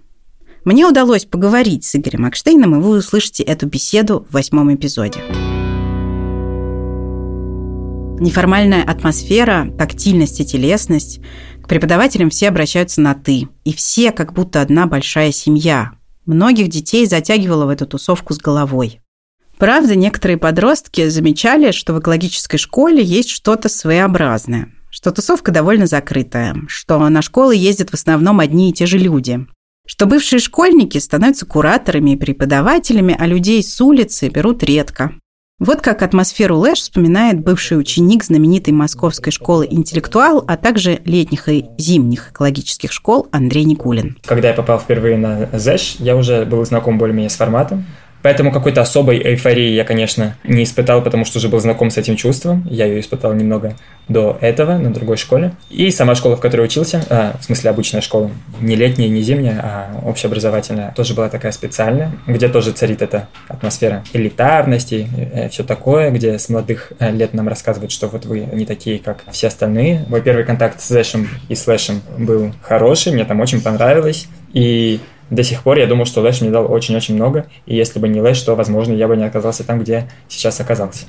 Мне 0.65 0.87
удалось 0.87 1.25
поговорить 1.25 1.85
с 1.85 1.97
Игорем 1.97 2.27
Акштейном, 2.27 2.77
и 2.77 2.83
вы 2.83 2.99
услышите 2.99 3.43
эту 3.43 3.67
беседу 3.67 4.27
в 4.29 4.35
восьмом 4.35 4.75
эпизоде. 4.75 5.21
Неформальная 8.19 8.83
атмосфера, 8.83 9.69
тактильность 9.79 10.41
и 10.41 10.47
телесность. 10.47 11.21
К 11.63 11.69
преподавателям 11.69 12.31
все 12.31 12.49
обращаются 12.49 13.01
на 13.01 13.15
«ты». 13.15 13.49
И 13.65 13.75
все 13.75 14.11
как 14.13 14.33
будто 14.33 14.61
одна 14.61 14.87
большая 14.87 15.33
семья. 15.33 15.93
Многих 16.25 16.69
детей 16.69 17.07
затягивало 17.07 17.67
в 17.67 17.69
эту 17.69 17.87
тусовку 17.87 18.35
с 18.35 18.39
головой. 18.39 19.01
Правда, 19.59 19.95
некоторые 19.95 20.37
подростки 20.37 21.09
замечали, 21.09 21.71
что 21.71 21.95
в 21.95 22.01
экологической 22.01 22.59
школе 22.59 23.03
есть 23.03 23.31
что-то 23.31 23.69
своеобразное 23.69 24.73
что 24.97 25.13
тусовка 25.13 25.53
довольно 25.53 25.87
закрытая, 25.87 26.57
что 26.69 27.07
на 27.11 27.21
школы 27.21 27.55
ездят 27.55 27.91
в 27.91 27.95
основном 27.95 28.41
одни 28.41 28.71
и 28.71 28.73
те 28.73 28.87
же 28.87 28.97
люди, 28.97 29.47
что 29.87 30.07
бывшие 30.07 30.41
школьники 30.41 30.97
становятся 30.97 31.45
кураторами 31.45 32.13
и 32.13 32.17
преподавателями, 32.17 33.15
а 33.17 33.27
людей 33.27 33.63
с 33.63 33.79
улицы 33.79 34.31
берут 34.31 34.63
редко. 34.63 35.13
Вот 35.59 35.83
как 35.83 36.03
атмосферу 36.03 36.57
Лэш 36.57 36.81
вспоминает 36.81 37.41
бывший 37.41 37.79
ученик 37.79 38.25
знаменитой 38.25 38.73
московской 38.73 39.33
школы 39.33 39.67
«Интеллектуал», 39.71 40.43
а 40.49 40.57
также 40.57 41.03
летних 41.05 41.51
и 41.51 41.67
зимних 41.77 42.31
экологических 42.31 42.91
школ 42.91 43.29
Андрей 43.33 43.65
Никулин. 43.65 44.17
Когда 44.25 44.49
я 44.49 44.55
попал 44.55 44.79
впервые 44.79 45.19
на 45.19 45.51
ЗЭШ, 45.53 45.97
я 45.99 46.17
уже 46.17 46.47
был 46.47 46.65
знаком 46.65 46.97
более-менее 46.97 47.31
с 47.31 47.37
форматом. 47.37 47.85
Поэтому 48.23 48.51
какой-то 48.51 48.81
особой 48.81 49.19
эйфории 49.23 49.71
я, 49.71 49.85
конечно, 49.85 50.37
не 50.45 50.65
испытал, 50.65 51.03
потому 51.03 51.25
что 51.25 51.39
уже 51.39 51.49
был 51.49 51.61
знаком 51.61 51.91
с 51.91 51.97
этим 51.97 52.17
чувством. 52.17 52.67
Я 52.69 52.87
ее 52.87 53.01
испытал 53.01 53.33
немного 53.35 53.77
до 54.09 54.39
этого 54.41 54.79
на 54.79 54.93
другой 54.93 55.17
школе. 55.17 55.53
И 55.71 55.91
сама 55.91 56.15
школа, 56.15 56.37
в 56.37 56.41
которой 56.41 56.63
учился, 56.63 57.05
а, 57.09 57.37
в 57.41 57.45
смысле 57.45 57.71
обычная 57.71 58.01
школа, 58.01 58.31
не 58.61 58.77
летняя, 58.77 59.09
не 59.09 59.23
зимняя, 59.23 59.61
а 59.63 60.01
общеобразовательная, 60.05 60.93
тоже 60.95 61.15
была 61.15 61.29
такая 61.29 61.53
специальная, 61.53 62.13
где 62.27 62.49
тоже 62.49 62.73
царит 62.73 63.03
эта 63.03 63.29
атмосфера 63.49 64.05
элитарности, 64.13 65.09
э, 65.17 65.49
все 65.49 65.65
такое, 65.65 66.11
где 66.11 66.39
с 66.39 66.49
молодых 66.49 66.93
э, 66.99 67.11
лет 67.11 67.35
нам 67.35 67.49
рассказывают, 67.49 67.91
что 67.91 68.09
вот 68.09 68.27
вы 68.27 68.49
не 68.53 68.67
такие, 68.67 68.99
как 68.99 69.25
все 69.31 69.49
остальные. 69.49 70.05
Мой 70.09 70.23
первый 70.23 70.45
контакт 70.45 70.81
с 70.81 70.91
Эшем 70.91 71.29
и 71.49 71.55
Слэшем 71.55 72.01
был 72.17 72.53
хороший, 72.63 73.13
мне 73.13 73.25
там 73.25 73.41
очень 73.41 73.61
понравилось. 73.61 74.29
И 74.53 75.01
до 75.31 75.43
сих 75.43 75.63
пор 75.63 75.79
я 75.79 75.87
думал, 75.87 76.05
что 76.05 76.21
Лэш 76.21 76.41
мне 76.41 76.51
дал 76.51 76.71
очень-очень 76.71 77.15
много, 77.15 77.47
и 77.67 77.75
если 77.77 77.99
бы 77.99 78.09
не 78.09 78.21
Лэш, 78.21 78.41
то, 78.43 78.55
возможно, 78.55 78.93
я 78.93 79.09
бы 79.09 79.17
не 79.17 79.25
оказался 79.25 79.65
там, 79.65 79.81
где 79.81 80.09
сейчас 80.29 80.61
оказался. 80.61 81.07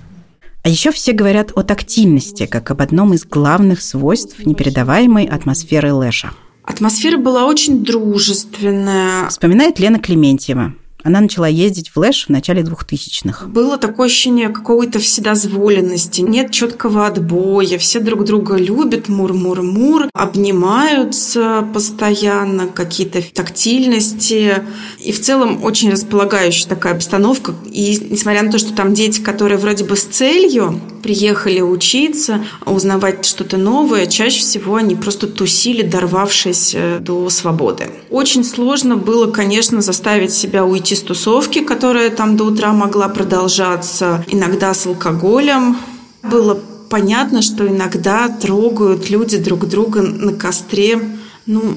А 0.63 0.69
еще 0.69 0.91
все 0.91 1.13
говорят 1.13 1.51
о 1.55 1.63
тактильности, 1.63 2.45
как 2.45 2.71
об 2.71 2.81
одном 2.81 3.13
из 3.13 3.25
главных 3.25 3.81
свойств 3.81 4.45
непередаваемой 4.45 5.25
атмосферы 5.25 5.93
Лэша. 5.93 6.31
Атмосфера 6.63 7.17
была 7.17 7.45
очень 7.45 7.85
дружественная. 7.85 9.29
Вспоминает 9.29 9.79
Лена 9.79 9.99
Клементьева, 9.99 10.73
она 11.07 11.21
начала 11.21 11.47
ездить 11.47 11.87
в 11.87 11.93
Флэш 11.93 12.25
в 12.25 12.29
начале 12.29 12.63
2000-х. 12.63 13.45
Было 13.47 13.77
такое 13.77 14.07
ощущение 14.07 14.49
какой-то 14.49 14.99
вседозволенности, 14.99 16.19
нет 16.19 16.51
четкого 16.51 17.07
отбоя, 17.07 17.77
все 17.77 18.01
друг 18.01 18.25
друга 18.25 18.57
любят, 18.57 19.07
мур-мур-мур, 19.07 20.09
обнимаются 20.13 21.65
постоянно, 21.73 22.67
какие-то 22.67 23.21
тактильности. 23.33 24.55
И 24.99 25.13
в 25.13 25.21
целом 25.21 25.63
очень 25.63 25.91
располагающая 25.91 26.67
такая 26.67 26.95
обстановка. 26.95 27.55
И 27.71 27.97
несмотря 28.09 28.43
на 28.43 28.51
то, 28.51 28.57
что 28.57 28.73
там 28.73 28.93
дети, 28.93 29.21
которые 29.21 29.57
вроде 29.57 29.85
бы 29.85 29.95
с 29.95 30.03
целью 30.03 30.81
приехали 31.03 31.61
учиться, 31.61 32.43
узнавать 32.65 33.25
что-то 33.25 33.55
новое, 33.55 34.07
чаще 34.07 34.41
всего 34.41 34.75
они 34.75 34.95
просто 34.95 35.27
тусили, 35.27 35.83
дорвавшись 35.83 36.75
э, 36.75 36.99
до 36.99 37.29
свободы. 37.29 37.85
Очень 38.09 38.43
сложно 38.43 38.97
было, 38.97 39.31
конечно, 39.31 39.81
заставить 39.81 40.33
себя 40.33 40.65
уйти 40.65 40.96
с 40.97 41.01
тусовки, 41.01 41.63
которая 41.63 42.09
там 42.09 42.37
до 42.37 42.45
утра 42.45 42.73
могла 42.73 43.07
продолжаться, 43.09 44.25
иногда 44.27 44.73
с 44.73 44.85
алкоголем. 44.85 45.77
Было 46.23 46.59
понятно, 46.89 47.41
что 47.41 47.67
иногда 47.67 48.29
трогают 48.29 49.09
люди 49.09 49.37
друг 49.37 49.67
друга 49.67 50.01
на 50.01 50.33
костре, 50.33 50.99
ну, 51.45 51.75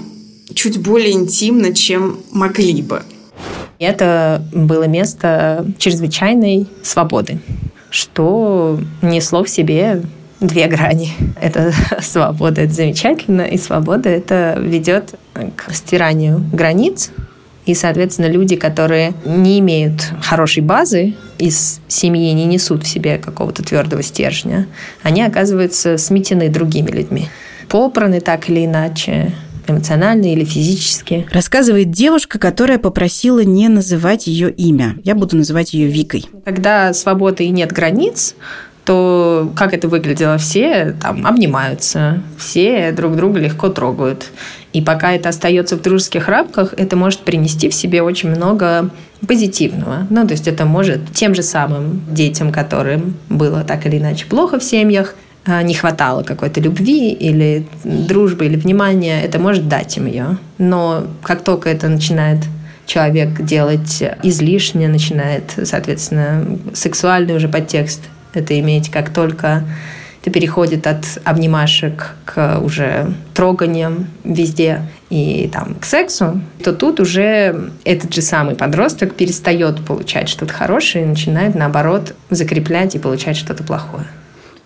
чуть 0.54 0.80
более 0.80 1.12
интимно, 1.12 1.74
чем 1.74 2.18
могли 2.32 2.82
бы. 2.82 3.02
Это 3.78 4.44
было 4.52 4.84
место 4.84 5.66
чрезвычайной 5.78 6.66
свободы, 6.82 7.40
что 7.90 8.78
несло 9.00 9.44
в 9.44 9.48
себе 9.48 10.02
две 10.40 10.66
грани. 10.66 11.12
Это 11.40 11.72
свобода, 12.00 12.62
это 12.62 12.72
замечательно, 12.72 13.42
и 13.42 13.58
свобода 13.58 14.08
это 14.08 14.56
ведет 14.58 15.14
к 15.56 15.72
стиранию 15.72 16.42
границ, 16.52 17.10
и, 17.70 17.74
соответственно, 17.74 18.26
люди, 18.26 18.56
которые 18.56 19.12
не 19.24 19.60
имеют 19.60 20.12
хорошей 20.22 20.60
базы 20.60 21.14
из 21.38 21.80
семьи, 21.86 22.32
не 22.32 22.44
несут 22.44 22.82
в 22.82 22.88
себе 22.88 23.18
какого-то 23.18 23.62
твердого 23.62 24.02
стержня, 24.02 24.66
они 25.02 25.22
оказываются 25.22 25.96
сметены 25.96 26.48
другими 26.48 26.90
людьми. 26.90 27.28
Попраны 27.68 28.20
так 28.20 28.50
или 28.50 28.64
иначе, 28.64 29.32
эмоционально 29.68 30.32
или 30.32 30.44
физически. 30.44 31.28
Рассказывает 31.30 31.92
девушка, 31.92 32.40
которая 32.40 32.78
попросила 32.78 33.44
не 33.44 33.68
называть 33.68 34.26
ее 34.26 34.50
имя. 34.50 34.96
Я 35.04 35.14
буду 35.14 35.36
называть 35.36 35.72
ее 35.72 35.86
Викой. 35.86 36.24
Когда 36.44 36.92
свободы 36.92 37.44
и 37.44 37.50
нет 37.50 37.70
границ, 37.70 38.34
то 38.84 39.52
как 39.54 39.74
это 39.74 39.86
выглядело? 39.86 40.38
Все 40.38 40.96
там 41.00 41.24
обнимаются, 41.24 42.20
все 42.36 42.90
друг 42.90 43.14
друга 43.14 43.38
легко 43.38 43.68
трогают. 43.68 44.26
И 44.72 44.80
пока 44.80 45.12
это 45.12 45.28
остается 45.28 45.76
в 45.76 45.82
дружеских 45.82 46.28
рамках, 46.28 46.74
это 46.76 46.96
может 46.96 47.20
принести 47.20 47.68
в 47.68 47.74
себе 47.74 48.02
очень 48.02 48.30
много 48.30 48.90
позитивного. 49.26 50.06
Ну, 50.10 50.26
то 50.26 50.32
есть 50.32 50.46
это 50.46 50.64
может 50.64 51.12
тем 51.12 51.34
же 51.34 51.42
самым 51.42 52.02
детям, 52.08 52.52
которым 52.52 53.16
было 53.28 53.64
так 53.64 53.86
или 53.86 53.98
иначе 53.98 54.26
плохо 54.26 54.58
в 54.58 54.64
семьях, 54.64 55.14
а, 55.44 55.62
не 55.62 55.74
хватало 55.74 56.22
какой-то 56.22 56.60
любви 56.60 57.12
или 57.12 57.66
дружбы 57.82 58.46
или 58.46 58.56
внимания, 58.56 59.22
это 59.22 59.38
может 59.38 59.68
дать 59.68 59.96
им 59.96 60.06
ее. 60.06 60.38
Но 60.58 61.04
как 61.22 61.42
только 61.42 61.68
это 61.68 61.88
начинает 61.88 62.38
человек 62.86 63.40
делать 63.42 64.02
излишне, 64.22 64.88
начинает, 64.88 65.54
соответственно, 65.64 66.58
сексуальный 66.74 67.36
уже 67.36 67.48
подтекст 67.48 68.00
это 68.34 68.58
иметь, 68.60 68.90
как 68.90 69.10
только 69.10 69.64
это 70.20 70.30
переходит 70.30 70.86
от 70.86 71.04
обнимашек 71.24 72.14
к 72.24 72.60
уже 72.60 73.12
троганиям 73.32 74.08
везде 74.22 74.82
и 75.08 75.48
там 75.52 75.74
к 75.74 75.84
сексу, 75.84 76.40
то 76.62 76.72
тут 76.72 77.00
уже 77.00 77.70
этот 77.84 78.14
же 78.14 78.20
самый 78.20 78.54
подросток 78.54 79.14
перестает 79.14 79.84
получать 79.84 80.28
что-то 80.28 80.52
хорошее 80.52 81.04
и 81.04 81.08
начинает, 81.08 81.54
наоборот, 81.54 82.14
закреплять 82.28 82.94
и 82.94 82.98
получать 82.98 83.36
что-то 83.36 83.64
плохое. 83.64 84.06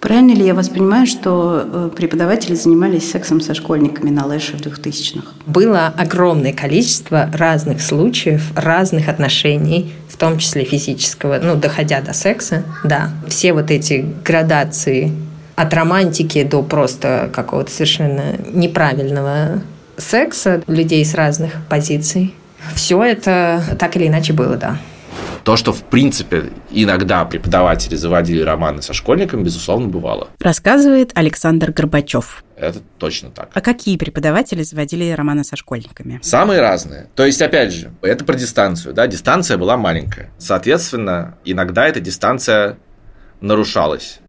Правильно 0.01 0.33
ли 0.33 0.45
я 0.45 0.53
воспринимаю, 0.53 1.07
что 1.07 1.63
э, 1.65 1.91
преподаватели 1.97 2.55
занимались 2.55 3.11
сексом 3.11 3.41
со 3.41 3.55
школьниками 3.55 4.11
на 4.11 4.27
Лэше 4.27 4.59
в 4.59 4.61
2000-х? 4.61 5.29
Было 5.47 5.87
огромное 5.97 6.53
количество 6.53 7.31
разных 7.33 7.81
случаев, 7.81 8.53
разных 8.55 9.09
отношений, 9.09 9.95
в 10.11 10.19
том 10.19 10.37
числе 10.37 10.65
физического, 10.65 11.41
ну, 11.43 11.57
доходя 11.57 12.03
до 12.03 12.13
секса, 12.13 12.65
да. 12.85 13.13
Все 13.29 13.55
вот 13.55 13.71
эти 13.71 14.05
градации 14.23 15.11
от 15.57 15.75
романтики 15.75 16.43
до 16.43 16.63
просто 16.63 17.31
какого-то 17.33 17.71
совершенно 17.71 18.37
неправильного 18.53 19.63
секса 19.97 20.63
людей 20.67 21.05
с 21.05 21.15
разных 21.15 21.53
позиций. 21.69 22.35
Все 22.75 23.03
это 23.03 23.63
так 23.79 23.97
или 23.97 24.09
иначе 24.09 24.33
было, 24.33 24.57
да. 24.57 24.79
То, 25.45 25.57
что, 25.57 25.75
в 25.75 25.83
принципе, 25.83 26.45
иногда 26.71 27.25
преподаватели 27.27 27.97
заводили 27.97 28.41
романы 28.41 28.81
со 28.81 28.95
школьниками, 28.95 29.43
безусловно, 29.43 29.89
бывало. 29.89 30.29
Рассказывает 30.41 31.13
Александр 31.15 31.71
Горбачев. 31.71 32.43
Это 32.57 32.81
точно 32.99 33.31
так. 33.31 33.51
А 33.53 33.61
какие 33.61 33.99
преподаватели 33.99 34.63
заводили 34.63 35.11
романы 35.11 35.45
со 35.45 35.57
школьниками? 35.57 36.19
Самые 36.23 36.61
разные. 36.61 37.09
То 37.15 37.27
есть, 37.27 37.43
опять 37.43 37.73
же, 37.73 37.93
это 38.01 38.25
про 38.25 38.35
дистанцию. 38.35 38.95
Да? 38.95 39.07
Дистанция 39.07 39.59
была 39.59 39.77
маленькая. 39.77 40.31
Соответственно, 40.39 41.37
иногда 41.45 41.87
эта 41.87 42.01
дистанция 42.01 42.79
нарушалась. 43.43 44.21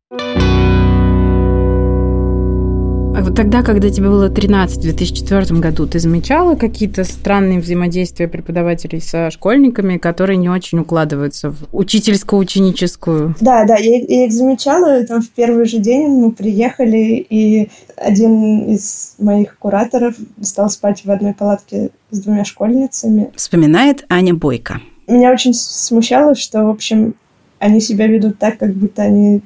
Вот 3.25 3.33
тогда, 3.35 3.63
когда 3.63 3.89
тебе 3.89 4.09
было 4.09 4.29
13, 4.29 4.77
в 4.77 4.81
2004 4.81 5.59
году, 5.59 5.87
ты 5.87 5.97
замечала 5.97 6.53
какие-то 6.53 7.03
странные 7.03 7.59
взаимодействия 7.59 8.27
преподавателей 8.27 9.01
со 9.01 9.31
школьниками, 9.31 9.97
которые 9.97 10.37
не 10.37 10.47
очень 10.47 10.77
укладываются 10.77 11.49
в 11.49 11.63
учительско-ученическую? 11.71 13.35
Да, 13.41 13.65
да, 13.65 13.77
я, 13.77 13.97
я 13.97 14.25
их 14.25 14.31
замечала. 14.31 15.03
Там 15.07 15.23
в 15.23 15.29
первый 15.31 15.65
же 15.65 15.79
день 15.79 16.07
мы 16.07 16.33
приехали, 16.33 17.25
и 17.27 17.71
один 17.97 18.65
из 18.65 19.15
моих 19.17 19.57
кураторов 19.57 20.13
стал 20.43 20.69
спать 20.69 21.03
в 21.03 21.09
одной 21.09 21.33
палатке 21.33 21.89
с 22.11 22.19
двумя 22.19 22.45
школьницами. 22.45 23.31
Вспоминает 23.35 24.05
Аня 24.07 24.35
Бойко. 24.35 24.81
Меня 25.07 25.31
очень 25.31 25.55
смущало, 25.55 26.35
что, 26.35 26.63
в 26.65 26.69
общем, 26.69 27.15
они 27.57 27.81
себя 27.81 28.05
ведут 28.05 28.37
так, 28.37 28.59
как 28.59 28.75
будто 28.75 29.01
они, 29.01 29.41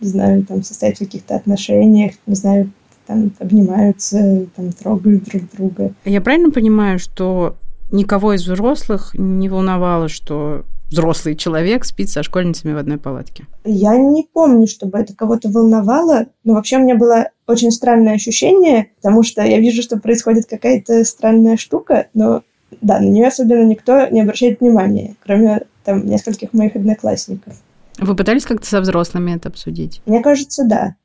не 0.00 0.08
знаю, 0.08 0.46
там, 0.46 0.62
состоят 0.62 0.94
в 0.94 1.00
каких-то 1.00 1.34
отношениях, 1.34 2.12
не 2.28 2.36
знаю, 2.36 2.70
там 3.06 3.32
обнимаются, 3.38 4.46
там 4.56 4.72
трогают 4.72 5.24
друг 5.24 5.42
друга. 5.56 5.94
Я 6.04 6.20
правильно 6.20 6.50
понимаю, 6.50 6.98
что 6.98 7.56
никого 7.90 8.34
из 8.34 8.42
взрослых 8.42 9.10
не 9.14 9.48
волновало, 9.48 10.08
что 10.08 10.64
взрослый 10.90 11.34
человек 11.36 11.84
спит 11.84 12.08
со 12.08 12.22
школьницами 12.22 12.72
в 12.72 12.78
одной 12.78 12.98
палатке? 12.98 13.46
Я 13.64 13.96
не 13.96 14.26
помню, 14.32 14.66
чтобы 14.66 14.98
это 14.98 15.14
кого-то 15.14 15.48
волновало, 15.48 16.26
но 16.44 16.54
вообще 16.54 16.76
у 16.76 16.80
меня 16.80 16.94
было 16.94 17.30
очень 17.46 17.70
странное 17.70 18.14
ощущение, 18.14 18.90
потому 18.96 19.22
что 19.22 19.42
я 19.42 19.58
вижу, 19.58 19.82
что 19.82 19.98
происходит 19.98 20.46
какая-то 20.46 21.04
странная 21.04 21.56
штука, 21.56 22.08
но 22.14 22.42
да, 22.80 23.00
на 23.00 23.04
нее 23.04 23.28
особенно 23.28 23.64
никто 23.64 24.06
не 24.08 24.22
обращает 24.22 24.60
внимания, 24.60 25.16
кроме 25.24 25.62
там 25.84 26.06
нескольких 26.06 26.52
моих 26.52 26.76
одноклассников. 26.76 27.54
Вы 27.98 28.16
пытались 28.16 28.44
как-то 28.44 28.66
со 28.66 28.80
взрослыми 28.80 29.36
это 29.36 29.48
обсудить? 29.48 30.02
Мне 30.06 30.22
кажется, 30.22 30.64
да. 30.64 30.96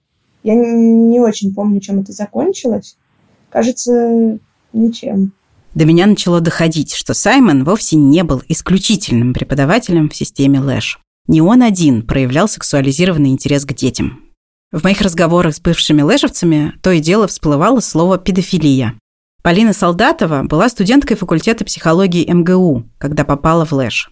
Я 0.43 0.55
не 0.55 1.19
очень 1.19 1.53
помню, 1.53 1.79
чем 1.79 1.99
это 1.99 2.11
закончилось. 2.11 2.97
Кажется, 3.49 4.37
ничем. 4.73 5.33
До 5.75 5.85
меня 5.85 6.07
начало 6.07 6.41
доходить, 6.41 6.93
что 6.93 7.13
Саймон 7.13 7.63
вовсе 7.63 7.95
не 7.95 8.23
был 8.23 8.41
исключительным 8.47 9.33
преподавателем 9.33 10.09
в 10.09 10.15
системе 10.15 10.59
Лэш. 10.59 10.99
Не 11.27 11.41
он 11.41 11.61
один 11.61 12.01
проявлял 12.01 12.47
сексуализированный 12.47 13.29
интерес 13.29 13.65
к 13.65 13.73
детям. 13.73 14.23
В 14.71 14.83
моих 14.83 15.01
разговорах 15.01 15.55
с 15.55 15.59
бывшими 15.59 16.01
лэшевцами 16.01 16.73
то 16.81 16.91
и 16.91 16.99
дело 16.99 17.27
всплывало 17.27 17.79
слово 17.81 18.17
«педофилия». 18.17 18.95
Полина 19.41 19.73
Солдатова 19.73 20.43
была 20.43 20.69
студенткой 20.69 21.17
факультета 21.17 21.63
психологии 21.65 22.29
МГУ, 22.31 22.83
когда 22.97 23.23
попала 23.23 23.65
в 23.65 23.71
Лэш. 23.71 24.11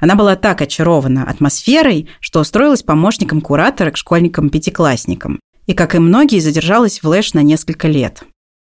Она 0.00 0.14
была 0.14 0.36
так 0.36 0.60
очарована 0.60 1.24
атмосферой, 1.24 2.08
что 2.20 2.40
устроилась 2.40 2.82
помощником 2.82 3.40
куратора 3.40 3.90
к 3.90 3.96
школьникам-пятиклассникам. 3.96 5.40
И, 5.66 5.74
как 5.74 5.94
и 5.94 5.98
многие, 5.98 6.40
задержалась 6.40 7.02
в 7.02 7.08
Лэш 7.08 7.34
на 7.34 7.42
несколько 7.42 7.88
лет. 7.88 8.24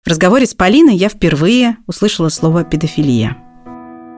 В 0.04 0.10
разговоре 0.10 0.46
с 0.46 0.54
Полиной 0.54 0.96
я 0.96 1.08
впервые 1.08 1.76
услышала 1.86 2.28
слово 2.28 2.64
«педофилия». 2.64 3.36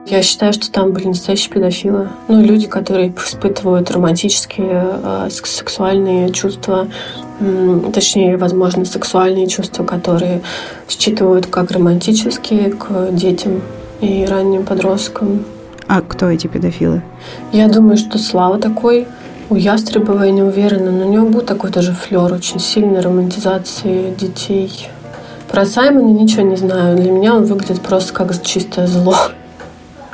Я 0.07 0.21
считаю, 0.21 0.53
что 0.53 0.71
там 0.71 0.91
были 0.91 1.07
настоящие 1.07 1.51
педофилы. 1.51 2.09
Ну, 2.27 2.43
люди, 2.43 2.67
которые 2.67 3.09
испытывают 3.09 3.89
романтические, 3.89 4.99
э, 5.03 5.29
сексуальные 5.31 6.31
чувства, 6.31 6.87
э, 7.39 7.81
точнее, 7.91 8.37
возможно, 8.37 8.85
сексуальные 8.85 9.47
чувства, 9.47 9.83
которые 9.83 10.41
считывают 10.87 11.47
как 11.47 11.71
романтические 11.71 12.71
к 12.71 13.11
детям 13.13 13.61
и 13.99 14.25
ранним 14.29 14.63
подросткам. 14.63 15.43
А 15.87 16.01
кто 16.01 16.29
эти 16.29 16.45
педофилы? 16.45 17.01
Я 17.51 17.67
думаю, 17.67 17.97
что 17.97 18.19
Слава 18.19 18.59
такой. 18.59 19.07
У 19.47 19.55
Ястребова 19.55 20.23
я 20.23 20.31
не 20.31 20.41
уверена, 20.41 20.91
но 20.91 21.05
у 21.05 21.09
него 21.09 21.27
был 21.27 21.41
такой 21.41 21.71
тоже 21.71 21.93
флер 21.93 22.33
очень 22.33 22.59
сильной 22.59 23.01
романтизации 23.01 24.11
детей. 24.17 24.89
Про 25.51 25.67
Саймона 25.67 26.09
ничего 26.19 26.41
не 26.41 26.55
знаю. 26.55 26.97
Для 26.97 27.11
меня 27.11 27.35
он 27.35 27.45
выглядит 27.45 27.81
просто 27.81 28.11
как 28.11 28.41
чистое 28.43 28.87
зло. 28.87 29.15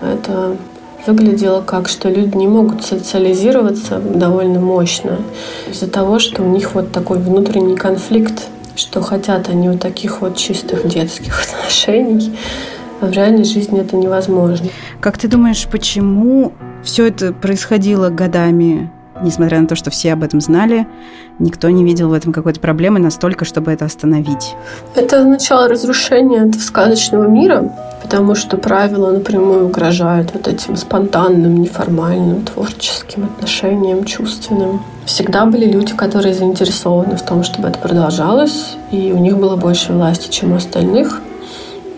Это 0.02 0.58
выглядело 1.08 1.62
как, 1.62 1.88
что 1.88 2.10
люди 2.10 2.36
не 2.36 2.48
могут 2.48 2.84
социализироваться 2.84 4.00
довольно 4.00 4.60
мощно 4.60 5.20
из-за 5.70 5.88
того, 5.88 6.20
что 6.20 6.44
у 6.44 6.48
них 6.48 6.76
вот 6.76 6.92
такой 6.92 7.18
внутренний 7.20 7.78
конфликт, 7.78 8.50
что 8.76 9.02
хотят 9.02 9.48
они 9.48 9.70
вот 9.70 9.80
таких 9.80 10.20
вот 10.20 10.36
чистых 10.36 10.86
детских 10.90 11.42
отношений, 11.42 12.38
а 13.00 13.06
в 13.06 13.12
реальной 13.12 13.46
жизни 13.46 13.80
это 13.80 13.96
невозможно. 13.96 14.68
Как 15.00 15.18
ты 15.18 15.30
думаешь, 15.30 15.66
почему 15.72 16.52
все 16.84 17.08
это 17.08 17.32
происходило 17.32 18.10
годами 18.10 18.92
несмотря 19.22 19.60
на 19.62 19.68
то, 19.68 19.76
что 19.76 19.90
все 19.90 20.14
об 20.14 20.24
этом 20.24 20.42
знали, 20.42 20.88
никто 21.40 21.70
не 21.70 21.84
видел 21.84 22.10
в 22.10 22.14
этом 22.14 22.34
какой-то 22.34 22.60
проблемы 22.60 23.00
настолько, 23.00 23.46
чтобы 23.46 23.72
это 23.72 23.86
остановить. 23.86 24.56
Это 24.96 25.20
означало 25.20 25.68
разрушение 25.68 26.48
этого 26.48 26.62
сказочного 26.62 27.28
мира, 27.28 27.72
потому 28.02 28.36
что 28.36 28.58
правила 28.58 29.12
напрямую 29.12 29.66
угрожают 29.68 30.32
вот 30.34 30.48
этим 30.48 30.76
спонтанным, 30.76 31.62
неформальным, 31.62 32.44
творческим 32.44 33.26
отношениям, 33.26 34.04
чувственным. 34.06 34.82
Всегда 35.06 35.46
были 35.46 35.66
люди, 35.66 35.94
которые 35.94 36.34
заинтересованы 36.34 37.18
в 37.18 37.22
том, 37.22 37.44
чтобы 37.44 37.70
это 37.70 37.80
продолжалось, 37.80 38.76
и 38.92 39.12
у 39.12 39.18
них 39.18 39.38
было 39.38 39.56
больше 39.56 39.94
власти, 39.94 40.30
чем 40.30 40.54
у 40.54 40.56
остальных. 40.56 41.22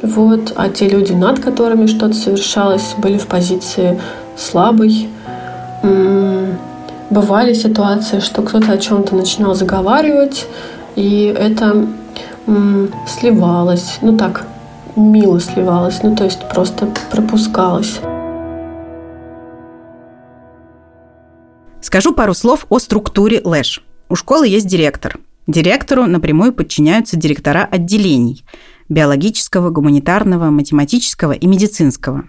Вот. 0.02 0.54
А 0.56 0.70
те 0.70 0.90
люди, 0.90 1.14
над 1.14 1.40
которыми 1.40 1.86
что-то 1.88 2.14
совершалось, 2.14 2.94
были 2.98 3.18
в 3.18 3.28
позиции 3.28 4.00
слабой, 4.38 5.10
бывали 7.14 7.54
ситуации, 7.54 8.20
что 8.20 8.42
кто-то 8.42 8.72
о 8.74 8.78
чем-то 8.78 9.16
начинал 9.16 9.56
заговаривать, 9.56 10.48
и 10.96 11.34
это 11.38 11.88
сливалось, 13.08 14.00
ну 14.02 14.18
так, 14.18 14.46
мило 14.96 15.40
сливалось, 15.40 16.02
ну 16.04 16.16
то 16.16 16.26
есть 16.26 16.40
просто 16.50 16.88
пропускалось. 17.12 18.00
Скажу 21.82 22.14
пару 22.14 22.34
слов 22.34 22.66
о 22.70 22.80
структуре 22.80 23.42
ЛЭШ. 23.44 23.84
У 24.10 24.16
школы 24.16 24.48
есть 24.48 24.68
директор. 24.68 25.20
Директору 25.48 26.06
напрямую 26.06 26.54
подчиняются 26.54 27.18
директора 27.18 27.68
отделений– 27.70 28.44
биологического, 28.90 29.70
гуманитарного, 29.70 30.50
математического 30.50 31.34
и 31.34 31.48
медицинского. 31.48 32.26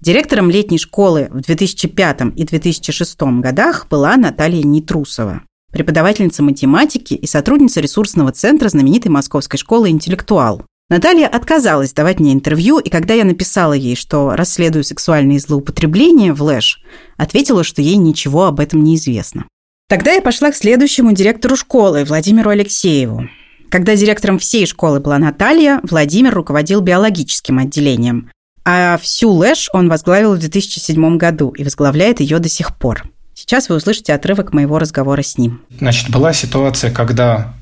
Директором 0.00 0.48
летней 0.48 0.78
школы 0.78 1.28
в 1.30 1.40
2005 1.40 2.20
и 2.36 2.44
2006 2.44 3.20
годах 3.40 3.88
была 3.90 4.16
Наталья 4.16 4.62
Нетрусова, 4.62 5.42
преподавательница 5.72 6.44
математики 6.44 7.14
и 7.14 7.26
сотрудница 7.26 7.80
ресурсного 7.80 8.30
центра 8.30 8.68
знаменитой 8.68 9.10
московской 9.10 9.58
школы 9.58 9.90
«Интеллектуал». 9.90 10.62
Наталья 10.88 11.26
отказалась 11.26 11.92
давать 11.92 12.20
мне 12.20 12.32
интервью, 12.32 12.78
и 12.78 12.88
когда 12.88 13.14
я 13.14 13.24
написала 13.24 13.72
ей, 13.72 13.96
что 13.96 14.36
расследую 14.36 14.84
сексуальные 14.84 15.40
злоупотребления 15.40 16.32
в 16.32 16.42
Лэш, 16.42 16.80
ответила, 17.16 17.64
что 17.64 17.82
ей 17.82 17.96
ничего 17.96 18.44
об 18.44 18.60
этом 18.60 18.84
не 18.84 18.94
известно. 18.94 19.46
Тогда 19.88 20.12
я 20.12 20.22
пошла 20.22 20.52
к 20.52 20.56
следующему 20.56 21.12
директору 21.12 21.56
школы, 21.56 22.04
Владимиру 22.04 22.50
Алексееву. 22.50 23.28
Когда 23.68 23.96
директором 23.96 24.38
всей 24.38 24.64
школы 24.64 25.00
была 25.00 25.18
Наталья, 25.18 25.80
Владимир 25.82 26.34
руководил 26.34 26.80
биологическим 26.80 27.58
отделением, 27.58 28.30
а 28.64 28.98
всю 28.98 29.30
Лэш 29.30 29.68
он 29.72 29.88
возглавил 29.88 30.34
в 30.34 30.38
2007 30.38 31.16
году 31.16 31.50
и 31.50 31.64
возглавляет 31.64 32.20
ее 32.20 32.38
до 32.38 32.48
сих 32.48 32.76
пор. 32.76 33.04
Сейчас 33.34 33.68
вы 33.68 33.76
услышите 33.76 34.12
отрывок 34.12 34.52
моего 34.52 34.78
разговора 34.78 35.22
с 35.22 35.38
ним. 35.38 35.62
Значит, 35.78 36.10
была 36.10 36.32
ситуация, 36.32 36.90
когда, 36.90 37.54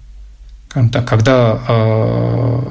когда 0.70 1.60
э, 1.68 2.62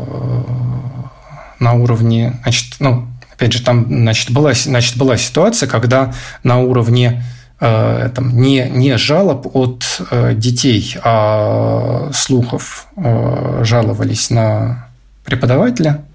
на 1.60 1.74
уровне, 1.74 2.40
значит, 2.42 2.76
ну, 2.80 3.08
опять 3.32 3.54
же, 3.54 3.64
там, 3.64 3.86
значит, 3.88 4.32
была, 4.32 4.54
значит, 4.54 4.98
была 4.98 5.18
ситуация, 5.18 5.70
когда 5.70 6.14
на 6.44 6.60
уровне 6.60 7.24
э, 7.60 8.10
там, 8.14 8.42
не, 8.42 8.68
не 8.70 8.98
жалоб 8.98 9.48
от 9.54 9.84
э, 10.10 10.34
детей, 10.34 10.98
а 11.04 12.10
слухов 12.12 12.88
э, 12.98 13.62
жаловались 13.64 14.30
на 14.32 14.88
преподавателя– 15.24 16.04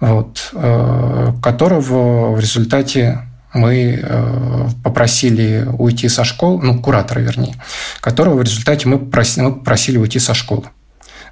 вот, 0.00 0.50
э, 0.52 1.32
которого 1.42 2.32
в 2.32 2.40
результате 2.40 3.20
мы 3.52 4.00
э, 4.00 4.68
попросили 4.84 5.66
уйти 5.78 6.08
со 6.08 6.24
школы, 6.24 6.62
ну, 6.62 6.80
куратора, 6.80 7.20
вернее, 7.20 7.56
которого 8.00 8.34
в 8.36 8.42
результате 8.42 8.88
мы 8.88 8.98
попросили, 8.98 9.44
мы 9.44 9.54
попросили 9.54 9.98
уйти 9.98 10.18
со 10.18 10.34
школы. 10.34 10.64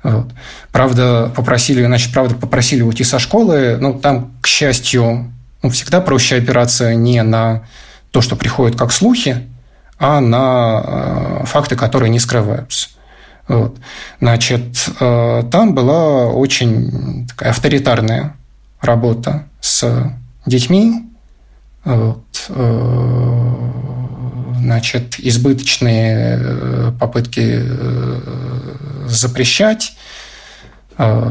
Вот. 0.03 0.33
Правда, 0.73 1.31
попросили, 1.35 1.85
значит, 1.85 2.13
правда, 2.13 2.35
попросили 2.35 2.83
уйти 2.83 3.05
со 3.05 3.19
школы, 3.19 3.77
ну, 3.81 3.95
там, 3.99 4.33
к 4.41 4.47
счастью, 4.47 5.33
ну, 5.63 5.71
всегда 5.71 6.01
проще 6.01 6.37
опираться 6.37 6.95
не 6.95 7.23
на 7.23 7.65
то, 8.11 8.21
что 8.21 8.35
приходит 8.37 8.79
как 8.79 8.93
слухи, 8.93 9.49
а 9.99 10.21
на 10.21 10.83
э, 10.85 11.47
факты, 11.47 11.77
которые 11.77 12.11
не 12.11 12.19
скрываются. 12.19 12.89
Вот. 13.49 13.77
Значит, 14.21 14.89
там 14.99 15.73
была 15.73 16.27
очень 16.27 17.29
такая 17.29 17.51
авторитарная 17.51 18.35
работа 18.81 19.49
с 19.61 20.13
детьми, 20.47 21.07
вот, 21.87 22.47
э, 22.49 23.71
значит, 24.57 25.21
избыточные 25.21 26.39
э, 26.41 26.93
попытки 26.99 27.63
э, 27.63 28.21
запрещать, 29.07 29.97
там, 30.97 31.31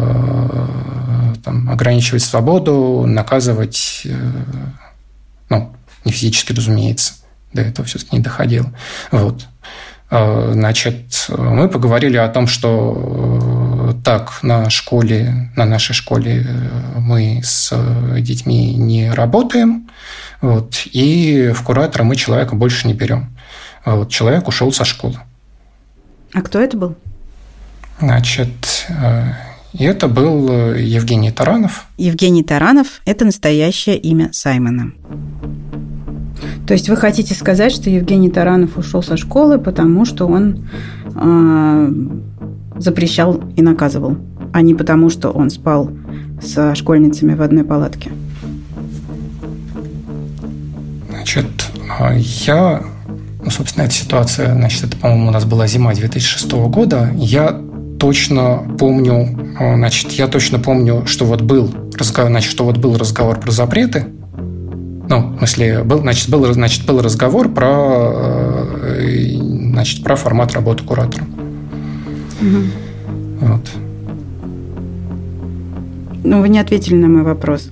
ограничивать 1.70 2.22
свободу, 2.22 3.06
наказывать, 3.08 4.06
ну, 5.50 5.74
не 6.06 6.12
физически, 6.12 6.54
разумеется, 6.54 7.16
до 7.52 7.64
этого 7.64 7.88
все-таки 7.88 8.16
не 8.16 8.22
доходило. 8.22 8.72
Вот. 9.10 9.48
Значит, 10.12 11.26
мы 11.30 11.68
поговорили 11.68 12.18
о 12.18 12.30
том, 12.30 12.46
что 12.46 12.94
так 14.06 14.44
на 14.44 14.70
школе, 14.70 15.50
на 15.56 15.66
нашей 15.66 15.94
школе 15.94 16.46
э, 16.48 17.00
мы 17.00 17.42
с 17.44 17.74
детьми 18.20 18.76
не 18.76 19.12
работаем, 19.12 19.90
вот, 20.42 20.84
и 20.86 21.52
в 21.54 21.64
куратора 21.64 22.04
мы 22.04 22.16
человека 22.16 22.56
больше 22.56 22.88
не 22.88 22.94
берем. 22.94 23.36
Вот, 23.84 24.10
человек 24.10 24.48
ушел 24.48 24.72
со 24.72 24.86
школы. 24.86 25.16
А 26.34 26.42
кто 26.42 26.60
это 26.60 26.78
был? 26.78 26.96
Значит, 28.00 28.86
э, 28.90 29.34
это 29.80 30.08
был 30.08 30.74
Евгений 30.76 31.32
Таранов. 31.32 31.88
Евгений 31.98 32.44
Таранов– 32.44 33.02
это 33.06 33.26
настоящее 33.26 33.98
имя 33.98 34.30
Саймона. 34.32 34.92
То 36.68 36.74
есть 36.74 36.90
вы 36.90 36.96
хотите 36.96 37.34
сказать, 37.34 37.72
что 37.72 37.90
Евгений 37.90 38.30
Таранов 38.30 38.78
ушел 38.78 39.02
со 39.02 39.18
школы, 39.18 39.58
потому 39.58 40.06
что 40.06 40.28
он 40.28 40.70
э, 41.16 41.92
запрещал 42.78 43.42
и 43.56 43.62
наказывал, 43.62 44.18
а 44.54 44.62
не 44.62 44.74
потому, 44.74 45.10
что 45.10 45.32
он 45.32 45.50
спал 45.50 45.90
со 46.42 46.76
школьницами 46.76 47.34
в 47.34 47.42
одной 47.42 47.64
палатке? 47.64 48.12
Значит, 51.10 51.46
а 52.00 52.14
я, 52.16 52.84
ну, 53.44 53.50
собственно, 53.50 53.84
эта 53.84 53.94
ситуация, 53.94 54.54
значит, 54.54 54.84
это, 54.84 54.98
по-моему, 54.98 55.30
у 55.30 55.32
нас 55.32 55.46
была 55.46 55.68
зима 55.68 55.94
2006 55.94 56.52
года. 56.70 57.10
Я 57.16 57.60
точно 58.00 58.64
помню, 58.78 59.56
а, 59.60 59.76
значит, 59.76 60.12
я 60.12 60.28
точно 60.28 60.60
помню, 60.60 61.04
что 61.06 61.26
вот 61.26 61.42
был 61.42 61.74
разговор, 61.98 62.32
значит, 62.32 62.52
что 62.52 62.66
вот 62.66 62.78
был 62.78 62.98
разговор 62.98 63.40
про 63.40 63.52
запреты. 63.52 64.06
Ну, 65.08 65.34
в 65.34 65.38
смысле, 65.38 65.84
был, 65.84 66.00
значит, 66.00 66.30
был, 66.30 66.52
значит, 66.54 66.86
был 66.86 67.02
разговор 67.02 67.50
про, 67.50 68.12
э, 68.84 69.38
значит, 69.72 70.04
про 70.04 70.16
формат 70.16 70.54
работы 70.54 70.84
куратора. 70.84 71.26
Угу. 72.42 73.48
Вот. 73.48 73.72
Ну, 76.24 76.42
вы 76.42 76.50
не 76.50 76.60
ответили 76.60 76.96
на 76.96 77.08
мой 77.08 77.24
вопрос. 77.24 77.72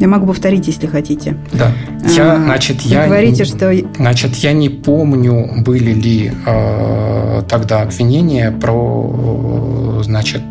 Я 0.00 0.08
могу 0.08 0.26
повторить, 0.26 0.66
если 0.66 0.86
хотите. 0.86 1.36
Да. 1.52 1.72
Я, 2.14 2.36
значит, 2.36 2.84
Вы 2.84 2.90
я, 2.90 3.06
говорите, 3.06 3.44
что... 3.44 3.72
Значит, 3.96 4.34
я 4.36 4.52
не 4.52 4.68
помню, 4.68 5.62
были 5.64 5.92
ли 5.92 6.32
э, 6.44 7.42
тогда 7.48 7.80
обвинения 7.82 8.50
про, 8.50 10.02
значит, 10.04 10.42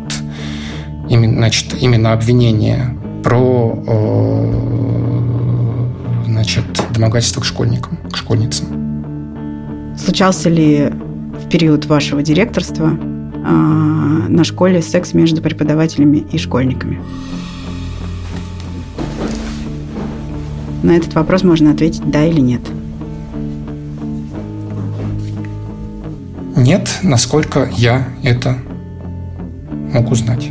именно, 1.08 1.36
значит, 1.36 1.76
именно 1.80 2.12
обвинения 2.12 2.96
про, 3.22 3.78
э, 3.86 4.64
значит, 6.26 6.64
домогательство 6.92 7.40
к 7.40 7.44
школьникам, 7.44 7.98
к 8.10 8.16
школьницам. 8.16 8.66
Случался 9.96 10.48
ли 10.50 10.90
в 11.38 11.48
период 11.48 11.86
вашего 11.86 12.22
директорства 12.22 12.90
э, 12.90 13.48
на 14.28 14.44
школе 14.44 14.82
секс 14.82 15.14
между 15.14 15.42
преподавателями 15.42 16.24
и 16.32 16.38
школьниками? 16.38 17.00
На 20.82 20.96
этот 20.96 21.14
вопрос 21.14 21.42
можно 21.42 21.70
ответить 21.70 22.02
да 22.04 22.24
или 22.24 22.40
нет. 22.40 22.60
Нет, 26.56 26.98
насколько 27.02 27.70
я 27.76 28.08
это 28.22 28.58
мог 29.92 30.10
узнать. 30.10 30.50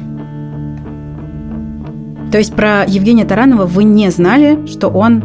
То 2.31 2.39
есть 2.39 2.55
про 2.55 2.83
Евгения 2.85 3.25
Таранова 3.25 3.67
вы 3.67 3.83
не 3.83 4.09
знали, 4.09 4.65
что 4.65 4.87
он 4.87 5.23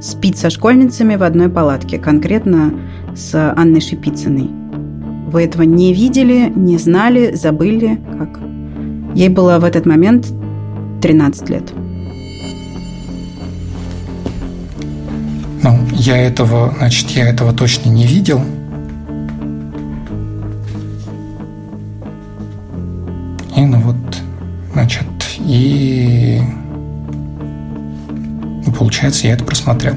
спит 0.00 0.38
со 0.38 0.48
школьницами 0.48 1.16
в 1.16 1.22
одной 1.22 1.50
палатке, 1.50 1.98
конкретно 1.98 2.72
с 3.14 3.52
Анной 3.54 3.82
Шипицыной. 3.82 4.55
Вы 5.26 5.42
этого 5.42 5.62
не 5.62 5.92
видели, 5.92 6.52
не 6.54 6.78
знали, 6.78 7.34
забыли? 7.34 8.00
Как? 8.16 8.40
Ей 9.16 9.28
было 9.28 9.58
в 9.58 9.64
этот 9.64 9.84
момент 9.84 10.28
13 11.02 11.50
лет. 11.50 11.72
Ну, 15.64 15.78
я 15.94 16.16
этого, 16.16 16.72
значит, 16.78 17.10
я 17.10 17.28
этого 17.28 17.52
точно 17.52 17.90
не 17.90 18.06
видел. 18.06 18.40
И 23.56 23.60
ну 23.62 23.80
вот, 23.80 23.96
значит, 24.74 25.06
и 25.40 26.40
ну, 28.64 28.72
получается, 28.72 29.26
я 29.26 29.32
это 29.32 29.44
просмотрел. 29.44 29.94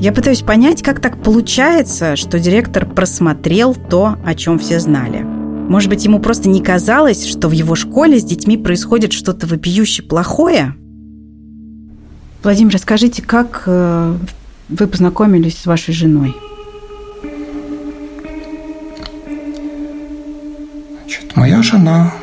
Я 0.00 0.12
пытаюсь 0.12 0.40
понять, 0.40 0.82
как 0.82 0.98
так 0.98 1.22
получается, 1.22 2.16
что 2.16 2.40
директор 2.40 2.86
просмотрел 2.86 3.74
то, 3.74 4.16
о 4.24 4.34
чем 4.34 4.58
все 4.58 4.80
знали. 4.80 5.18
Может 5.18 5.90
быть, 5.90 6.02
ему 6.06 6.20
просто 6.20 6.48
не 6.48 6.62
казалось, 6.62 7.26
что 7.26 7.48
в 7.48 7.52
его 7.52 7.74
школе 7.74 8.18
с 8.18 8.24
детьми 8.24 8.56
происходит 8.56 9.12
что-то 9.12 9.46
вопиюще 9.46 10.02
плохое? 10.02 10.74
Владимир, 12.42 12.72
расскажите, 12.72 13.20
как 13.20 13.64
э, 13.66 14.16
вы 14.70 14.86
познакомились 14.86 15.58
с 15.58 15.66
вашей 15.66 15.92
женой? 15.92 16.34
Значит, 21.02 21.36
моя 21.36 21.62
жена 21.62 22.14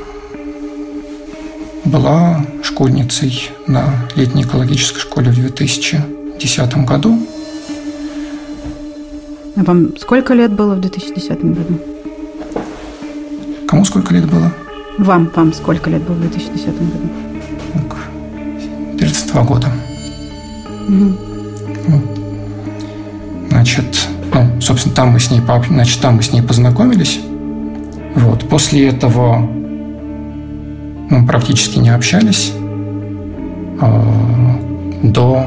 была 1.86 2.44
школьницей 2.64 3.52
на 3.68 3.94
летней 4.16 4.42
экологической 4.42 5.00
школе 5.00 5.30
в 5.30 5.36
2010 5.36 6.78
году. 6.88 7.20
А 9.58 9.64
вам 9.64 9.98
сколько 9.98 10.36
лет 10.36 10.54
было 10.54 10.76
в 10.76 10.82
2010 10.82 11.44
году? 11.44 11.80
Кому 13.68 13.84
сколько 13.86 14.14
лет 14.14 14.30
было? 14.30 14.54
Вам, 15.00 15.30
вам 15.36 15.52
сколько 15.52 15.90
лет 15.90 16.04
было 16.04 16.16
в 16.16 16.22
2010 16.22 16.68
году? 16.68 17.10
32 19.00 19.44
года. 19.44 19.68
Угу. 20.88 21.14
Значит, 23.50 24.08
ну, 24.34 24.62
собственно, 24.62 24.96
там 24.96 25.10
мы 25.10 25.20
с 25.20 25.32
ней, 25.32 25.42
значит, 25.70 26.02
там 26.02 26.16
мы 26.16 26.24
с 26.24 26.32
ней 26.32 26.42
познакомились. 26.42 27.20
Вот. 28.16 28.48
После 28.50 28.88
этого 28.88 29.38
мы 31.10 31.26
практически 31.26 31.80
не 31.80 31.90
общались 31.90 32.54
э, 33.82 35.00
до, 35.04 35.46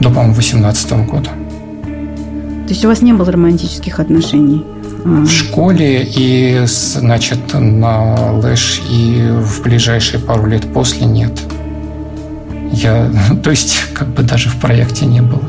до, 0.00 0.08
по-моему, 0.10 0.34
18 0.34 0.92
года. 1.06 1.30
То 2.64 2.70
есть 2.70 2.84
у 2.84 2.88
вас 2.88 3.02
не 3.02 3.12
было 3.12 3.30
романтических 3.30 4.00
отношений? 4.00 4.64
В 5.04 5.28
школе 5.28 6.02
и, 6.02 6.62
значит, 6.64 7.52
на 7.52 8.32
Лэш 8.32 8.80
и 8.90 9.28
в 9.30 9.62
ближайшие 9.62 10.18
пару 10.18 10.46
лет 10.46 10.72
после 10.72 11.04
нет. 11.04 11.42
Я, 12.72 13.10
то 13.42 13.50
есть, 13.50 13.92
как 13.92 14.08
бы 14.08 14.22
даже 14.22 14.48
в 14.48 14.56
проекте 14.56 15.04
не 15.04 15.20
было. 15.20 15.42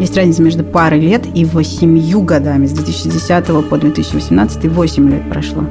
Есть 0.00 0.16
разница 0.16 0.42
между 0.42 0.64
парой 0.64 1.00
лет 1.00 1.26
и 1.32 1.44
восемью 1.44 2.22
годами. 2.22 2.66
С 2.66 2.72
2010 2.72 3.68
по 3.68 3.78
2018 3.78 4.64
8 4.64 5.10
лет 5.10 5.28
прошло. 5.30 5.64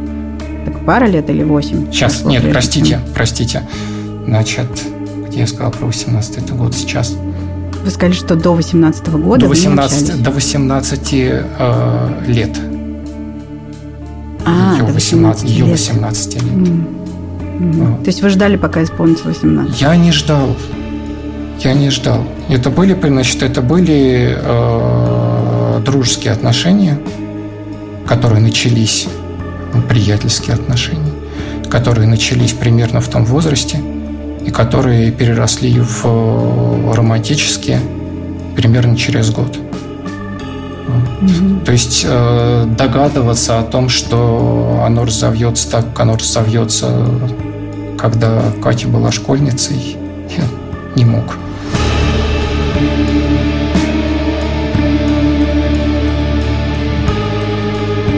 Так 0.65 0.86
пара 0.86 1.06
лет 1.06 1.30
или 1.30 1.43
8? 1.43 1.91
Сейчас, 1.91 2.23
нет, 2.23 2.50
простите, 2.50 2.91
чем? 2.91 3.02
простите. 3.13 3.62
Значит, 4.26 4.67
где 5.28 5.39
я 5.39 5.47
сказал 5.47 5.71
про 5.71 5.86
18 5.86 6.52
год 6.54 6.73
сейчас? 6.73 7.15
Вы 7.84 7.92
сказали, 7.92 8.13
что 8.13 8.36
до 8.36 8.54
18 8.54 9.10
года 9.10 9.42
до 9.42 9.48
18, 9.48 10.24
до 10.24 10.32
18 10.32 11.13
э, 11.13 12.24
лет. 12.28 12.58
А, 14.46 14.76
ее, 14.76 14.84
18, 14.84 15.44
18 15.44 15.50
ее 15.50 15.66
18 15.66 16.34
лет. 16.36 16.44
Mm. 16.44 16.98
Mm. 17.60 17.72
Вот. 17.72 18.04
То 18.04 18.08
есть 18.08 18.22
вы 18.22 18.30
ждали, 18.30 18.56
пока 18.56 18.84
исполнится 18.84 19.28
18? 19.28 19.82
Я 19.82 19.96
не 19.96 20.12
ждал. 20.12 20.56
Я 21.60 21.74
не 21.74 21.90
ждал. 21.90 22.24
Это 22.50 22.70
были, 22.70 22.98
значит, 23.02 23.42
это 23.42 23.62
были 23.62 24.38
э, 24.40 25.82
дружеские 25.84 26.34
отношения, 26.34 27.00
которые 28.06 28.42
начались, 28.42 29.08
ну, 29.74 29.82
приятельские 29.82 30.54
отношения, 30.54 31.12
которые 31.70 32.08
начались 32.08 32.54
примерно 32.54 33.02
в 33.02 33.08
том 33.08 33.26
возрасте 33.26 33.82
и 34.47 34.49
которые 34.49 35.12
переросли 35.12 35.77
в 35.77 36.05
э, 36.05 36.93
романтические 36.93 37.81
примерно 38.55 38.95
через 38.95 39.29
год. 39.29 39.60
Mm-hmm. 40.88 41.65
То 41.65 41.71
есть 41.73 42.05
э, 42.07 42.65
догадываться 42.77 43.60
о 43.60 43.63
том, 43.63 43.89
что 43.89 44.81
оно 44.86 45.03
разовьется 45.03 45.69
так, 45.69 45.89
как 45.89 45.99
оно 45.99 46.15
разовьется, 46.15 47.10
когда 47.97 48.41
Катя 48.63 48.88
была 48.88 49.12
школьницей, 49.12 49.97
я 50.38 50.43
не 50.95 51.03
мог. 51.03 51.25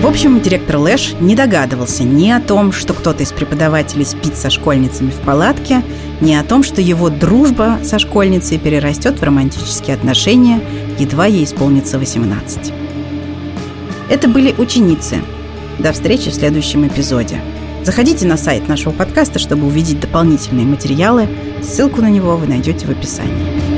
В 0.01 0.07
общем, 0.07 0.41
директор 0.41 0.77
Лэш 0.77 1.15
не 1.19 1.35
догадывался 1.35 2.03
ни 2.03 2.29
о 2.29 2.39
том, 2.39 2.71
что 2.71 2.93
кто-то 2.93 3.23
из 3.23 3.31
преподавателей 3.31 4.05
спит 4.05 4.35
со 4.37 4.49
школьницами 4.49 5.09
в 5.09 5.19
палатке, 5.25 5.83
ни 6.21 6.33
о 6.33 6.43
том, 6.43 6.63
что 6.63 6.81
его 6.81 7.09
дружба 7.09 7.79
со 7.83 7.99
школьницей 7.99 8.57
перерастет 8.57 9.19
в 9.19 9.23
романтические 9.23 9.95
отношения, 9.95 10.61
едва 10.97 11.25
ей 11.25 11.45
исполнится 11.45 11.97
18. 11.97 12.73
Это 14.09 14.27
были 14.27 14.53
ученицы. 14.57 15.21
До 15.77 15.93
встречи 15.93 16.29
в 16.29 16.35
следующем 16.35 16.87
эпизоде. 16.87 17.39
Заходите 17.83 18.27
на 18.27 18.37
сайт 18.37 18.67
нашего 18.67 18.91
подкаста, 18.91 19.39
чтобы 19.39 19.67
увидеть 19.67 20.01
дополнительные 20.01 20.65
материалы. 20.65 21.29
Ссылку 21.63 22.01
на 22.01 22.09
него 22.09 22.35
вы 22.35 22.47
найдете 22.47 22.85
в 22.85 22.89
описании. 22.89 23.68